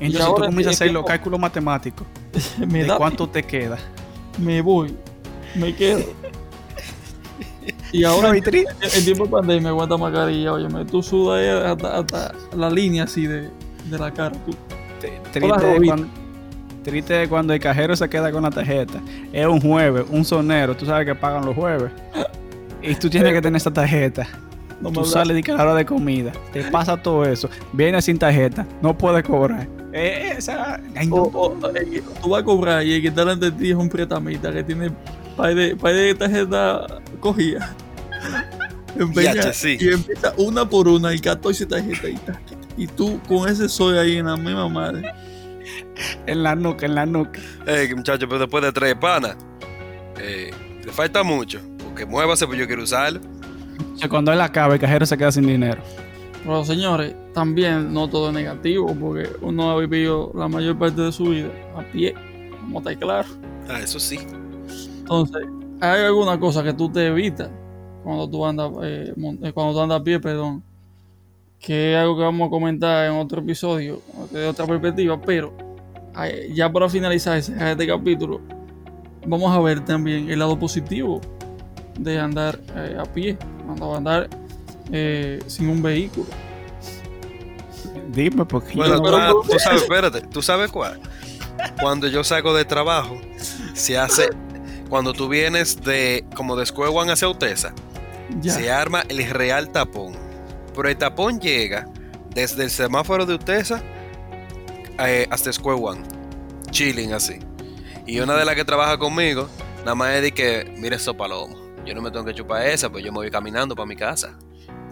Entonces 0.00 0.26
tú 0.34 0.42
comienzas 0.42 0.66
a 0.66 0.84
hacer 0.84 0.92
los 0.92 1.04
cálculos 1.04 1.38
matemáticos. 1.40 2.06
De 2.58 2.84
da 2.84 2.96
cuánto 2.96 3.28
te 3.28 3.42
queda. 3.42 3.78
me 4.38 4.60
voy, 4.60 4.94
me 5.54 5.74
quedo. 5.74 6.04
Y 7.92 8.02
ahora 8.02 8.30
No, 8.30 8.34
en 8.34 8.42
tiempo 9.04 9.24
de 9.24 9.30
pandemia 9.30 9.62
me 9.62 9.68
aguanta 9.68 9.96
mascarilla, 9.96 10.52
óyeme, 10.52 10.84
tú 10.84 11.00
sudas 11.00 11.40
ahí 11.40 11.48
hasta, 11.70 11.98
hasta 11.98 12.34
la 12.56 12.68
línea 12.68 13.04
así 13.04 13.28
de, 13.28 13.48
de 13.88 13.98
la 13.98 14.10
cara. 14.12 14.32
Tú. 14.44 14.52
T- 15.00 15.44
Hola, 15.44 15.56
Triste 15.58 15.86
cuando, 15.86 16.06
triste 16.82 17.28
cuando 17.28 17.52
el 17.52 17.60
cajero 17.60 17.94
se 17.94 18.08
queda 18.08 18.32
con 18.32 18.42
la 18.42 18.50
tarjeta. 18.50 19.00
Es 19.32 19.46
un 19.46 19.60
jueves, 19.60 20.04
un 20.10 20.24
sonero. 20.24 20.76
Tú 20.76 20.86
sabes 20.86 21.06
que 21.06 21.14
pagan 21.14 21.46
los 21.46 21.54
jueves. 21.54 21.92
Y 22.82 22.96
tú 22.96 23.08
tienes 23.08 23.32
que 23.32 23.40
tener 23.40 23.58
esa 23.58 23.72
tarjeta. 23.72 24.26
No 24.80 24.90
Tú 24.90 25.04
sales 25.04 25.36
de 25.42 25.52
la 25.52 25.62
hora 25.62 25.74
de 25.74 25.86
comida. 25.86 26.32
Te 26.52 26.64
pasa 26.64 27.00
todo 27.00 27.24
eso. 27.24 27.48
Vienes 27.72 28.04
sin 28.04 28.18
tarjeta. 28.18 28.66
No 28.82 28.98
puedes 28.98 29.24
cobrar. 29.24 29.68
Eh, 29.96 30.36
eh. 30.36 31.08
O, 31.08 31.22
o, 31.22 31.76
eh, 31.76 32.02
tú 32.20 32.28
vas 32.30 32.42
a 32.42 32.44
cobrar 32.44 32.84
y 32.84 32.94
el 32.94 33.02
que 33.02 33.08
está 33.08 33.20
delante 33.20 33.52
de 33.52 33.52
ti 33.52 33.70
es 33.70 33.76
un 33.76 33.88
pretamita 33.88 34.52
que 34.52 34.64
tiene 34.64 34.90
par 35.36 35.54
de, 35.54 35.76
par 35.76 35.94
de 35.94 36.14
tarjeta 36.16 36.84
cogida. 37.20 37.72
Empeña, 38.98 39.34
Yache, 39.34 39.52
sí. 39.52 39.78
Y 39.80 39.92
empieza 39.92 40.34
una 40.36 40.68
por 40.68 40.88
una 40.88 41.14
y 41.14 41.20
14 41.20 41.66
tarjetas 41.66 42.10
y, 42.76 42.86
tú 42.88 43.20
con 43.28 43.48
ese 43.48 43.68
soy 43.68 43.98
ahí 43.98 44.16
en 44.16 44.26
la 44.26 44.36
misma 44.36 44.68
madre. 44.68 45.12
En 46.26 46.42
la 46.42 46.56
nuca, 46.56 46.86
en 46.86 46.96
la 46.96 47.06
nuca. 47.06 47.40
Eh, 47.66 47.92
muchacho, 47.94 48.28
pero 48.28 48.40
después 48.40 48.64
de 48.64 48.72
tres 48.72 48.96
panas, 48.96 49.36
eh, 50.18 50.50
le 50.84 50.92
falta 50.92 51.22
mucho. 51.22 51.60
Porque 51.84 52.04
muévase, 52.04 52.46
pues 52.48 52.58
yo 52.58 52.66
quiero 52.66 52.82
usarlo. 52.82 53.20
O 53.94 53.96
sea, 53.96 54.08
cuando 54.08 54.32
él 54.32 54.40
acaba, 54.40 54.74
el 54.74 54.80
cajero 54.80 55.06
se 55.06 55.16
queda 55.16 55.30
sin 55.30 55.46
dinero. 55.46 55.80
Pero 56.44 56.64
señores, 56.64 57.14
también 57.32 57.92
no 57.92 58.08
todo 58.08 58.28
es 58.28 58.34
negativo 58.34 58.94
porque 58.94 59.28
uno 59.40 59.70
ha 59.70 59.78
vivido 59.78 60.30
la 60.34 60.46
mayor 60.46 60.78
parte 60.78 61.00
de 61.00 61.10
su 61.10 61.24
vida 61.24 61.48
a 61.74 61.82
pie, 61.90 62.14
como 62.60 62.78
está 62.78 62.94
claro. 62.94 63.28
Ah, 63.68 63.80
eso 63.80 63.98
sí. 63.98 64.18
Entonces, 64.98 65.42
hay 65.80 66.02
alguna 66.04 66.38
cosa 66.38 66.62
que 66.62 66.74
tú 66.74 66.90
te 66.90 67.06
evitas 67.06 67.50
cuando 68.02 68.28
tú 68.28 68.44
andas, 68.44 68.70
eh, 68.82 69.14
eh, 69.42 69.52
cuando 69.52 69.72
tú 69.72 69.80
andas 69.80 70.00
a 70.00 70.04
pie, 70.04 70.20
perdón, 70.20 70.62
que 71.58 71.94
es 71.94 71.98
algo 71.98 72.16
que 72.18 72.22
vamos 72.22 72.48
a 72.48 72.50
comentar 72.50 73.06
en 73.06 73.18
otro 73.18 73.40
episodio, 73.40 74.02
de 74.30 74.46
otra 74.46 74.66
perspectiva, 74.66 75.18
pero 75.18 75.54
ya 76.52 76.70
para 76.70 76.88
finalizar 76.90 77.38
este 77.38 77.86
capítulo, 77.86 78.42
vamos 79.26 79.50
a 79.50 79.58
ver 79.60 79.82
también 79.84 80.30
el 80.30 80.38
lado 80.38 80.58
positivo 80.58 81.22
de 81.98 82.18
andar 82.18 82.60
eh, 82.76 82.98
a 83.00 83.04
pie, 83.04 83.38
cuando 83.64 83.96
andar 83.96 84.28
eh, 84.92 85.40
sin 85.46 85.68
un 85.68 85.82
vehículo. 85.82 86.26
Dime, 88.08 88.44
porque 88.44 88.74
Bueno, 88.74 89.00
tú, 89.02 89.10
no- 89.10 89.16
ah, 89.16 89.32
tú 89.50 89.58
sabes, 89.58 89.82
espérate, 89.82 90.20
¿tú 90.22 90.42
sabes 90.42 90.70
cuál? 90.70 91.00
Cuando 91.80 92.06
yo 92.06 92.22
salgo 92.24 92.54
de 92.54 92.64
trabajo, 92.64 93.20
se 93.74 93.96
hace, 93.98 94.28
cuando 94.88 95.12
tú 95.12 95.28
vienes 95.28 95.80
de, 95.82 96.24
como 96.36 96.56
de 96.56 96.66
Square 96.66 96.90
One 96.92 97.12
hacia 97.12 97.28
Utesa, 97.28 97.72
Ya. 98.40 98.52
se 98.54 98.70
arma 98.70 99.02
el 99.08 99.28
real 99.30 99.70
tapón. 99.70 100.14
Pero 100.74 100.88
el 100.88 100.96
tapón 100.96 101.40
llega 101.40 101.88
desde 102.34 102.64
el 102.64 102.70
semáforo 102.70 103.26
de 103.26 103.34
Utesa 103.34 103.82
eh, 104.98 105.26
hasta 105.30 105.52
Square 105.52 105.80
One, 105.80 106.02
chilling 106.70 107.12
así. 107.12 107.38
Y 108.06 108.20
una 108.20 108.34
de 108.36 108.44
las 108.44 108.54
que 108.54 108.64
trabaja 108.64 108.98
conmigo, 108.98 109.48
nada 109.78 109.94
más 109.94 110.14
es 110.14 110.22
de 110.22 110.32
que, 110.32 110.72
mire 110.78 110.96
esos 110.96 111.16
palomos, 111.16 111.58
yo 111.86 111.94
no 111.94 112.02
me 112.02 112.10
tengo 112.10 112.24
que 112.24 112.34
chupar 112.34 112.66
esa, 112.66 112.90
pues 112.90 113.04
yo 113.04 113.10
me 113.12 113.18
voy 113.18 113.30
caminando 113.30 113.74
para 113.74 113.86
mi 113.86 113.96
casa. 113.96 114.36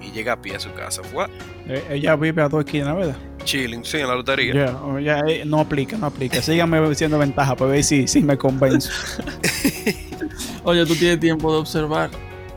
Y 0.02 0.10
llega 0.10 0.32
a 0.32 0.40
pie 0.42 0.56
a 0.56 0.60
su 0.60 0.72
casa, 0.74 1.02
fue 1.02 1.26
Eh, 1.68 1.82
ella 1.90 2.16
vive 2.16 2.42
a 2.42 2.48
dos 2.48 2.64
esquinas, 2.64 2.96
¿verdad? 2.96 3.16
chilling, 3.44 3.84
sí, 3.84 3.96
en 3.98 4.06
la 4.06 4.14
lotería. 4.14 4.54
Ya, 4.54 4.76
o 4.76 4.98
ya, 5.00 5.18
eh, 5.26 5.42
no 5.44 5.58
aplica, 5.58 5.96
no 5.96 6.06
aplica. 6.06 6.40
Síganme 6.40 6.80
diciendo 6.88 7.18
ventaja 7.18 7.56
para 7.56 7.72
ver 7.72 7.82
si, 7.82 8.06
si 8.06 8.22
me 8.22 8.36
convenzo. 8.38 8.90
Oye, 10.64 10.86
tú 10.86 10.94
tienes 10.94 11.20
tiempo 11.20 11.52
de 11.52 11.58
observar 11.58 12.10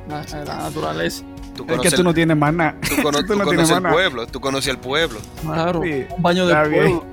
la, 0.08 0.23
la 0.45 0.55
naturaleza. 0.58 1.23
Tú 1.55 1.65
Es 1.69 1.79
que 1.79 1.91
tú 1.91 2.03
no 2.03 2.13
tienes 2.13 2.36
más 2.38 2.53
nada. 2.53 2.75
tú 2.81 3.01
cono- 3.01 3.19
tú 3.19 3.27
tú 3.34 3.36
no 3.36 3.45
tienes 3.47 3.69
conoces 3.69 3.77
el 3.77 3.91
pueblo, 3.91 4.27
tú 4.27 4.39
conoces 4.39 4.67
el 4.71 4.77
pueblo. 4.77 5.19
Claro, 5.41 5.81
Sí, 5.84 6.05
un 6.15 6.21
baño 6.21 6.45
de 6.45 6.53
bien. 6.69 6.81
pueblo. 6.84 7.05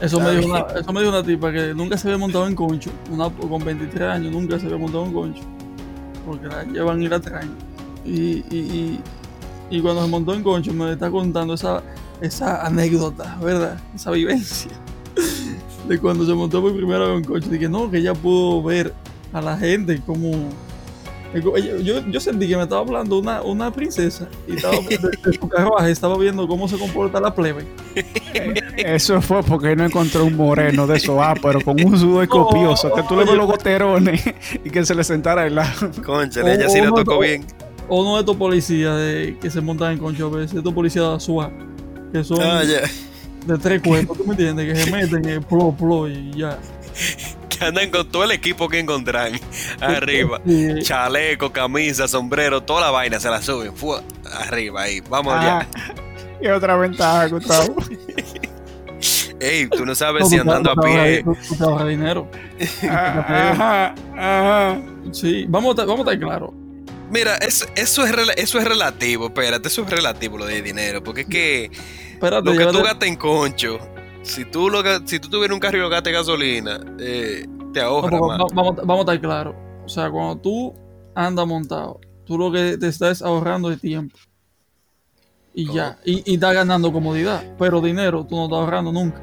Eso 0.00 0.20
me, 0.20 0.30
dijo 0.36 0.50
una, 0.50 0.66
eso 0.78 0.92
me 0.92 1.00
dijo 1.00 1.12
una 1.12 1.22
tipa 1.22 1.50
que 1.50 1.72
nunca 1.74 1.96
se 1.96 2.08
había 2.08 2.18
montado 2.18 2.46
en 2.46 2.54
concho. 2.54 2.90
Una, 3.10 3.30
con 3.30 3.64
23 3.64 4.02
años 4.08 4.30
nunca 4.32 4.58
se 4.58 4.66
había 4.66 4.76
montado 4.78 5.06
en 5.06 5.12
concho. 5.12 5.42
Porque 6.26 6.46
la 6.48 6.64
llevan 6.64 7.02
y 7.02 7.08
la 7.08 7.18
traen. 7.18 7.50
Y, 8.04 8.44
y, 8.50 8.56
y, 8.58 9.00
y 9.70 9.80
cuando 9.80 10.02
se 10.04 10.08
montó 10.08 10.34
en 10.34 10.42
concho 10.42 10.72
me 10.72 10.92
está 10.92 11.10
contando 11.10 11.54
esa, 11.54 11.82
esa 12.20 12.64
anécdota, 12.66 13.36
¿verdad? 13.42 13.78
Esa 13.94 14.10
vivencia. 14.12 14.70
De 15.88 15.98
cuando 15.98 16.26
se 16.26 16.34
montó 16.34 16.60
por 16.60 16.76
primera 16.76 17.06
vez 17.06 17.18
en 17.18 17.24
concho. 17.24 17.48
Dije, 17.48 17.68
no, 17.68 17.90
que 17.90 17.98
ella 17.98 18.12
pudo 18.14 18.62
ver 18.62 18.92
a 19.32 19.40
la 19.40 19.56
gente 19.56 20.00
como... 20.04 20.32
Yo, 21.34 22.00
yo 22.08 22.20
sentí 22.20 22.48
que 22.48 22.56
me 22.56 22.62
estaba 22.62 22.80
hablando 22.80 23.18
una, 23.18 23.42
una 23.42 23.70
princesa 23.70 24.26
y 24.48 24.56
estaba 24.56 24.76
de, 24.76 24.96
de 24.98 25.32
su 25.38 25.48
carruaje, 25.48 25.90
estaba 25.90 26.16
viendo 26.16 26.48
cómo 26.48 26.66
se 26.66 26.78
comporta 26.78 27.20
la 27.20 27.34
plebe. 27.34 27.66
Eso 28.78 29.20
fue 29.20 29.42
porque 29.42 29.76
no 29.76 29.84
encontró 29.84 30.24
un 30.24 30.34
moreno 30.34 30.86
de 30.86 30.96
esos 30.96 31.20
pero 31.42 31.60
con 31.60 31.84
un 31.84 31.98
sudor 31.98 32.26
copioso, 32.28 32.92
que 32.94 33.02
tú 33.02 33.16
le 33.16 33.24
ves 33.24 33.34
los 33.34 33.46
goterones 33.46 34.22
y 34.64 34.70
que 34.70 34.86
se 34.86 34.94
le 34.94 35.04
sentara 35.04 35.42
al 35.42 35.56
lado. 35.56 35.90
Conchale, 36.04 36.54
ella 36.54 36.68
sí 36.70 36.80
le 36.80 36.86
no- 36.86 36.94
tocó 36.94 37.18
bien. 37.18 37.44
O 37.88 38.02
no 38.04 38.14
de 38.14 38.20
estos 38.20 38.36
policías 38.36 38.96
de, 38.96 39.36
que 39.40 39.50
se 39.50 39.60
montan 39.60 39.92
en 39.92 39.98
concho 39.98 40.26
a 40.26 40.30
veces, 40.38 40.56
estos 40.58 40.72
policías 40.74 41.12
de 41.12 41.20
SWAT, 41.20 41.52
que 42.12 42.24
son 42.24 42.40
Ah, 42.42 42.62
ya. 42.64 42.80
de 43.46 43.58
tres 43.58 43.80
cuerpos, 43.82 44.18
¿tú 44.18 44.24
me 44.24 44.32
entiendes? 44.32 44.72
Que 44.74 44.84
se 44.84 44.90
meten 44.92 45.28
en 45.28 45.42
plo, 45.44 45.72
plo 45.72 46.08
y 46.08 46.32
ya. 46.32 46.58
Que 47.48 47.64
andan 47.64 47.90
con 47.90 48.08
todo 48.10 48.24
el 48.24 48.32
equipo 48.32 48.68
que 48.68 48.78
encontrán 48.80 49.32
arriba. 49.80 50.40
Sí. 50.46 50.74
Chaleco, 50.82 51.52
camisa, 51.52 52.08
sombrero, 52.08 52.62
toda 52.62 52.80
la 52.82 52.90
vaina 52.90 53.20
se 53.20 53.30
la 53.30 53.40
suben. 53.40 53.74
Fua, 53.74 54.02
arriba 54.48 54.82
ahí. 54.82 55.00
Vamos 55.08 55.32
Ah, 55.34 55.60
allá. 55.60 55.68
y 56.42 56.48
otra 56.48 56.76
ventaja, 56.76 57.28
Gustavo. 57.28 57.76
Ey, 59.40 59.68
tú 59.68 59.84
no 59.84 59.94
sabes 59.94 60.22
No, 60.22 60.28
si 60.30 60.36
andando 60.38 60.70
a 60.70 60.74
pie. 60.76 61.22
tú- 61.22 61.36
tú 61.48 61.54
te 61.56 61.62
ahorras 61.64 61.88
dinero. 61.88 62.26
Ah, 62.90 63.52
Ajá, 63.52 63.94
ajá. 64.16 64.80
Sí, 65.12 65.44
vamos 65.48 65.68
a, 65.68 65.72
estar- 65.72 65.86
vamos 65.86 66.06
a 66.06 66.12
estar 66.12 66.26
claros. 66.26 66.50
Mira, 67.10 67.36
eso, 67.36 67.66
eso, 67.76 68.04
es, 68.04 68.12
eso 68.36 68.58
es 68.58 68.64
relativo. 68.64 69.26
Espérate, 69.26 69.68
eso 69.68 69.82
es 69.82 69.90
relativo 69.90 70.38
lo 70.38 70.46
de 70.46 70.60
dinero. 70.62 71.02
Porque 71.02 71.22
es 71.22 71.26
que 71.28 71.70
Espérate, 72.12 72.44
lo 72.50 72.56
que 72.56 72.66
tú 72.66 72.82
gastas 72.82 73.08
en 73.08 73.16
concho, 73.16 73.78
si 74.22 74.44
tú, 74.44 74.68
lo, 74.70 74.82
si 75.06 75.20
tú 75.20 75.28
tuvieras 75.28 75.54
un 75.54 75.60
carro 75.60 75.78
y 75.78 75.80
lo 75.80 75.88
gastas 75.88 76.08
en 76.12 76.18
gasolina, 76.18 76.80
eh, 76.98 77.46
te 77.72 77.80
no, 77.80 77.86
ahorra 77.86 78.18
porque 78.18 78.26
más. 78.26 78.38
va- 78.40 78.54
vamos, 78.54 78.76
vamos 78.76 78.98
a 78.98 79.00
estar 79.12 79.20
claros. 79.20 79.54
O 79.84 79.88
sea, 79.88 80.10
cuando 80.10 80.36
tú 80.38 80.74
andas 81.14 81.46
montado, 81.46 82.00
tú 82.24 82.36
lo 82.36 82.50
que 82.50 82.76
te 82.76 82.88
estás 82.88 83.22
ahorrando 83.22 83.70
es 83.70 83.80
tiempo. 83.80 84.16
Y 85.54 85.72
ya. 85.72 85.98
Y, 86.04 86.22
y 86.30 86.34
estás 86.34 86.54
ganando 86.54 86.92
comodidad. 86.92 87.42
Pero 87.58 87.80
dinero 87.80 88.26
tú 88.28 88.36
no 88.36 88.44
estás 88.44 88.58
ahorrando 88.58 88.92
nunca. 88.92 89.22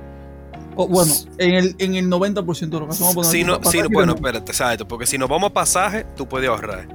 Bueno, 0.75 1.13
en 1.37 1.53
el, 1.53 1.75
en 1.77 1.95
el 1.95 2.09
90% 2.09 2.69
de 2.69 2.79
los 2.79 2.87
casos. 2.87 2.99
Vamos 3.01 3.11
a 3.11 3.15
poner 3.15 3.31
Si 3.31 3.43
no, 3.43 3.59
si 3.69 3.77
no- 3.81 3.89
que 3.89 3.93
bueno, 3.93 4.13
no- 4.13 4.15
espérate, 4.15 4.51
exacto. 4.51 4.87
Porque 4.87 5.05
si 5.05 5.17
nos 5.19 5.29
vamos 5.29 5.51
a 5.51 5.53
pasaje, 5.53 6.05
tú 6.15 6.27
puedes 6.27 6.49
ahorrar. 6.49 6.87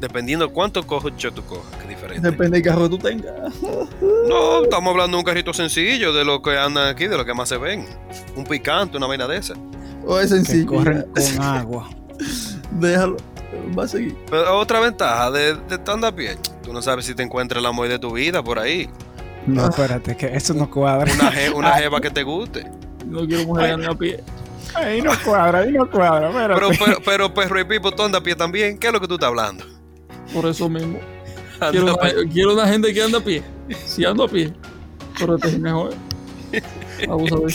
Dependiendo 0.00 0.50
cuánto 0.50 0.86
concho 0.86 1.30
tú 1.32 1.44
cojas, 1.44 1.76
que 1.76 1.82
es 1.82 1.88
diferente. 1.90 2.30
Depende 2.30 2.56
del 2.58 2.62
carro 2.64 2.84
que 2.84 2.88
tú 2.88 2.98
tengas. 2.98 3.34
No, 4.28 4.62
estamos 4.64 4.90
hablando 4.92 5.16
de 5.16 5.20
un 5.20 5.24
carrito 5.24 5.52
sencillo, 5.52 6.12
de 6.14 6.24
lo 6.24 6.40
que 6.40 6.56
andan 6.58 6.88
aquí, 6.88 7.06
de 7.06 7.16
lo 7.18 7.24
que 7.26 7.34
más 7.34 7.48
se 7.50 7.58
ven. 7.58 7.84
Un 8.34 8.44
picante, 8.44 8.96
una 8.96 9.06
vaina 9.06 9.26
de 9.28 9.36
esa. 9.36 9.54
O 10.06 10.18
es 10.18 10.30
Que 10.30 10.36
sencillo. 10.36 10.66
corren 10.66 11.04
con 11.14 11.42
agua. 11.44 11.90
Déjalo. 12.72 13.16
Va 13.78 13.84
a 13.84 13.88
seguir. 13.88 14.16
Pero 14.30 14.58
otra 14.58 14.80
ventaja 14.80 15.30
de, 15.32 15.54
de 15.54 15.74
estar 15.74 16.02
a 16.02 16.12
pie, 16.14 16.36
tú 16.62 16.72
no 16.72 16.80
sabes 16.80 17.04
si 17.04 17.14
te 17.14 17.22
encuentras 17.22 17.60
el 17.60 17.66
amor 17.66 17.88
de 17.88 17.98
tu 17.98 18.12
vida 18.12 18.42
por 18.42 18.58
ahí. 18.58 18.88
No, 19.46 19.68
espérate, 19.68 20.16
que 20.16 20.26
eso 20.34 20.54
no 20.54 20.70
cuadra. 20.70 21.12
Una, 21.12 21.30
je- 21.32 21.52
una 21.54 21.72
jeva 21.72 22.00
que 22.00 22.10
te 22.10 22.22
guste. 22.22 22.64
No 23.04 23.26
quiero 23.26 23.44
mujer 23.44 23.72
andar 23.72 23.90
a 23.90 23.94
pie. 23.94 24.22
Ahí 24.74 25.02
no 25.02 25.10
cuadra, 25.24 25.58
ahí 25.60 25.72
no 25.72 25.90
cuadra, 25.90 26.28
espérate. 26.28 26.60
Pero, 26.60 26.78
pero, 26.84 26.98
pero 27.04 27.34
perro 27.34 27.60
y 27.60 27.64
pipo, 27.64 27.90
tú 27.90 28.02
andas 28.04 28.20
a 28.20 28.24
pie 28.24 28.34
también. 28.36 28.78
¿Qué 28.78 28.86
es 28.86 28.92
lo 28.92 29.00
que 29.00 29.08
tú 29.08 29.14
estás 29.14 29.28
hablando? 29.28 29.64
Por 30.32 30.46
eso 30.46 30.68
mismo. 30.68 30.98
Quiero 31.70 31.94
una, 31.94 32.30
quiero 32.32 32.52
una 32.54 32.66
gente 32.68 32.92
que 32.94 33.02
anda 33.02 33.18
a 33.18 33.24
pie. 33.24 33.42
Si 33.86 34.04
ando 34.04 34.24
a 34.24 34.28
pie. 34.28 34.52
Pero 35.18 35.36
este 35.36 35.48
es 35.48 35.58
mejor. 35.58 35.94
Vamos 37.06 37.32
a 37.32 37.36
ver. 37.36 37.54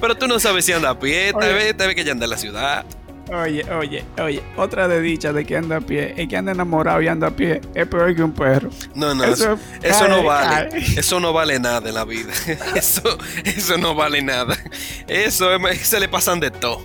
Pero 0.00 0.16
tú 0.16 0.26
no 0.28 0.38
sabes 0.38 0.64
si 0.64 0.72
anda 0.72 0.90
a 0.90 0.98
pie, 0.98 1.32
tal 1.32 1.42
Oye. 1.50 1.52
vez, 1.54 1.76
tal 1.76 1.86
vez 1.88 1.96
que 1.96 2.04
ya 2.04 2.12
anda 2.12 2.24
en 2.26 2.30
la 2.30 2.36
ciudad. 2.38 2.84
Oye, 3.32 3.64
oye, 3.72 4.02
oye, 4.20 4.42
otra 4.56 4.88
desdicha 4.88 5.32
de 5.32 5.44
que 5.44 5.56
anda 5.56 5.76
a 5.76 5.80
pie, 5.80 6.14
es 6.16 6.26
que 6.28 6.36
anda 6.36 6.50
enamorado 6.50 7.00
y 7.00 7.06
anda 7.06 7.28
a 7.28 7.30
pie, 7.30 7.60
es 7.76 7.86
peor 7.86 8.12
que 8.16 8.24
un 8.24 8.32
perro. 8.32 8.70
No, 8.96 9.14
no, 9.14 9.22
eso, 9.22 9.52
Eso, 9.52 9.58
eso 9.82 10.08
no 10.08 10.24
vale. 10.24 10.68
cae. 10.70 10.80
Eso 10.98 11.20
no 11.20 11.32
vale 11.32 11.60
nada 11.60 11.88
en 11.88 11.94
la 11.94 12.04
vida. 12.04 12.32
Eso, 12.74 13.02
eso 13.44 13.78
no 13.78 13.94
vale 13.94 14.20
nada. 14.20 14.56
Eso 15.06 15.54
es- 15.68 15.80
se 15.86 16.00
le 16.00 16.08
pasan 16.08 16.40
de 16.40 16.50
todo. 16.50 16.80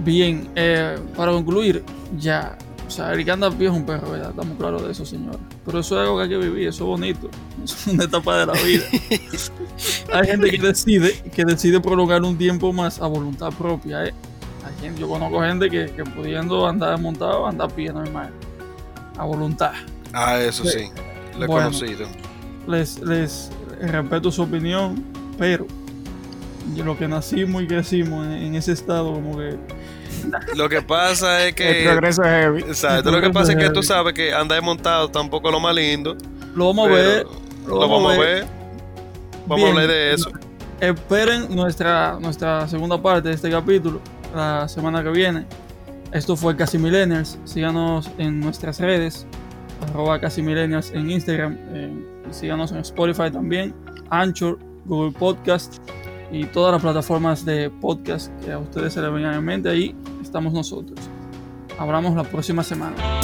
Bien, 0.00 0.50
eh, 0.54 0.98
para 1.16 1.32
concluir, 1.32 1.82
ya. 2.18 2.58
O 2.90 2.92
sea, 2.92 3.12
el 3.12 3.24
que 3.24 3.30
anda 3.30 3.46
a 3.46 3.50
pie 3.52 3.68
es 3.68 3.72
un 3.72 3.86
perro, 3.86 4.10
¿verdad? 4.10 4.30
Estamos 4.30 4.58
claros 4.58 4.82
de 4.82 4.90
eso, 4.90 5.06
señor. 5.06 5.38
Pero 5.64 5.78
eso 5.78 5.94
es 5.94 6.00
algo 6.08 6.16
que 6.16 6.24
hay 6.24 6.28
que 6.28 6.38
vivir, 6.38 6.66
eso 6.66 6.82
es 6.82 6.88
bonito. 6.88 7.30
Es 7.64 7.86
una 7.86 8.02
etapa 8.02 8.36
de 8.40 8.46
la 8.46 8.52
vida. 8.54 8.82
hay 10.12 10.26
gente 10.26 10.50
que 10.50 10.58
decide, 10.58 11.12
que 11.32 11.44
decide 11.44 11.78
prolongar 11.78 12.20
un 12.24 12.36
tiempo 12.36 12.72
más 12.72 13.00
a 13.00 13.06
voluntad 13.06 13.50
propia, 13.52 14.06
¿eh? 14.06 14.14
Hay 14.66 14.74
gente, 14.80 15.00
yo 15.02 15.08
conozco 15.08 15.40
gente 15.40 15.70
que, 15.70 15.86
que 15.92 16.02
pudiendo 16.02 16.66
andar 16.66 16.98
montado, 17.00 17.46
anda 17.46 17.66
a 17.66 17.68
pie 17.68 17.92
normal. 17.92 18.30
A 19.16 19.24
voluntad. 19.24 19.70
Ah, 20.12 20.40
eso 20.40 20.64
sí. 20.64 20.90
Lo 21.38 21.44
he 21.44 21.46
Bueno. 21.46 21.66
conocido. 21.70 22.08
les, 22.66 22.98
les 23.02 23.50
respeto 23.82 24.32
su 24.32 24.42
opinión, 24.42 25.04
pero 25.38 25.64
lo 26.76 26.96
que 26.96 27.08
nacimos 27.08 27.62
y 27.62 27.66
crecimos 27.66 28.26
en, 28.26 28.32
en 28.32 28.54
ese 28.54 28.72
estado, 28.72 29.12
como 29.12 29.36
que 29.36 29.56
Lo 30.54 30.68
que 30.68 30.82
pasa 30.82 31.40
es 31.42 31.48
El 31.48 31.54
que. 31.54 31.82
progreso 31.84 32.22
es 32.22 32.28
heavy. 32.28 32.60
Exacto. 32.62 33.10
Lo 33.10 33.20
que 33.20 33.30
pasa 33.30 33.52
es 33.52 33.58
que 33.58 33.70
tú 33.70 33.82
sabes 33.82 34.12
que 34.14 34.32
andar 34.32 34.62
montado 34.62 35.08
tampoco 35.08 35.48
es 35.48 35.52
lo 35.54 35.60
más 35.60 35.74
lindo. 35.74 36.16
lo 36.54 36.66
vamos 36.68 36.88
a 36.88 36.90
ver. 36.92 37.26
Lo 37.66 37.78
vamos 37.78 38.14
a 38.14 38.18
ver. 38.18 38.46
Vamos 39.46 39.64
Bien. 39.64 39.68
a 39.68 39.70
hablar 39.82 39.88
de 39.88 40.14
eso. 40.14 40.30
Esperen 40.80 41.54
nuestra, 41.54 42.18
nuestra 42.20 42.66
segunda 42.68 43.00
parte 43.00 43.28
de 43.28 43.34
este 43.34 43.50
capítulo 43.50 44.00
la 44.34 44.68
semana 44.68 45.02
que 45.02 45.10
viene. 45.10 45.44
Esto 46.12 46.36
fue 46.36 46.56
Casi 46.56 46.78
Millennials. 46.78 47.38
Síganos 47.44 48.10
en 48.18 48.40
nuestras 48.40 48.78
redes, 48.80 49.26
arroba 49.88 50.20
Casi 50.20 50.40
Millennials 50.42 50.90
en 50.92 51.10
Instagram. 51.10 51.56
eh, 51.72 51.92
síganos 52.30 52.70
en 52.72 52.78
Spotify 52.78 53.30
también, 53.30 53.74
Anchor, 54.10 54.58
Google 54.86 55.12
Podcast 55.18 55.78
y 56.32 56.44
todas 56.44 56.72
las 56.72 56.82
plataformas 56.82 57.44
de 57.44 57.70
podcast 57.70 58.32
que 58.44 58.52
a 58.52 58.58
ustedes 58.58 58.92
se 58.92 59.00
les 59.00 59.12
vengan 59.12 59.34
en 59.34 59.44
mente. 59.44 59.68
Ahí 59.68 59.94
estamos 60.22 60.52
nosotros. 60.52 60.98
Hablamos 61.78 62.14
la 62.14 62.24
próxima 62.24 62.62
semana. 62.62 63.19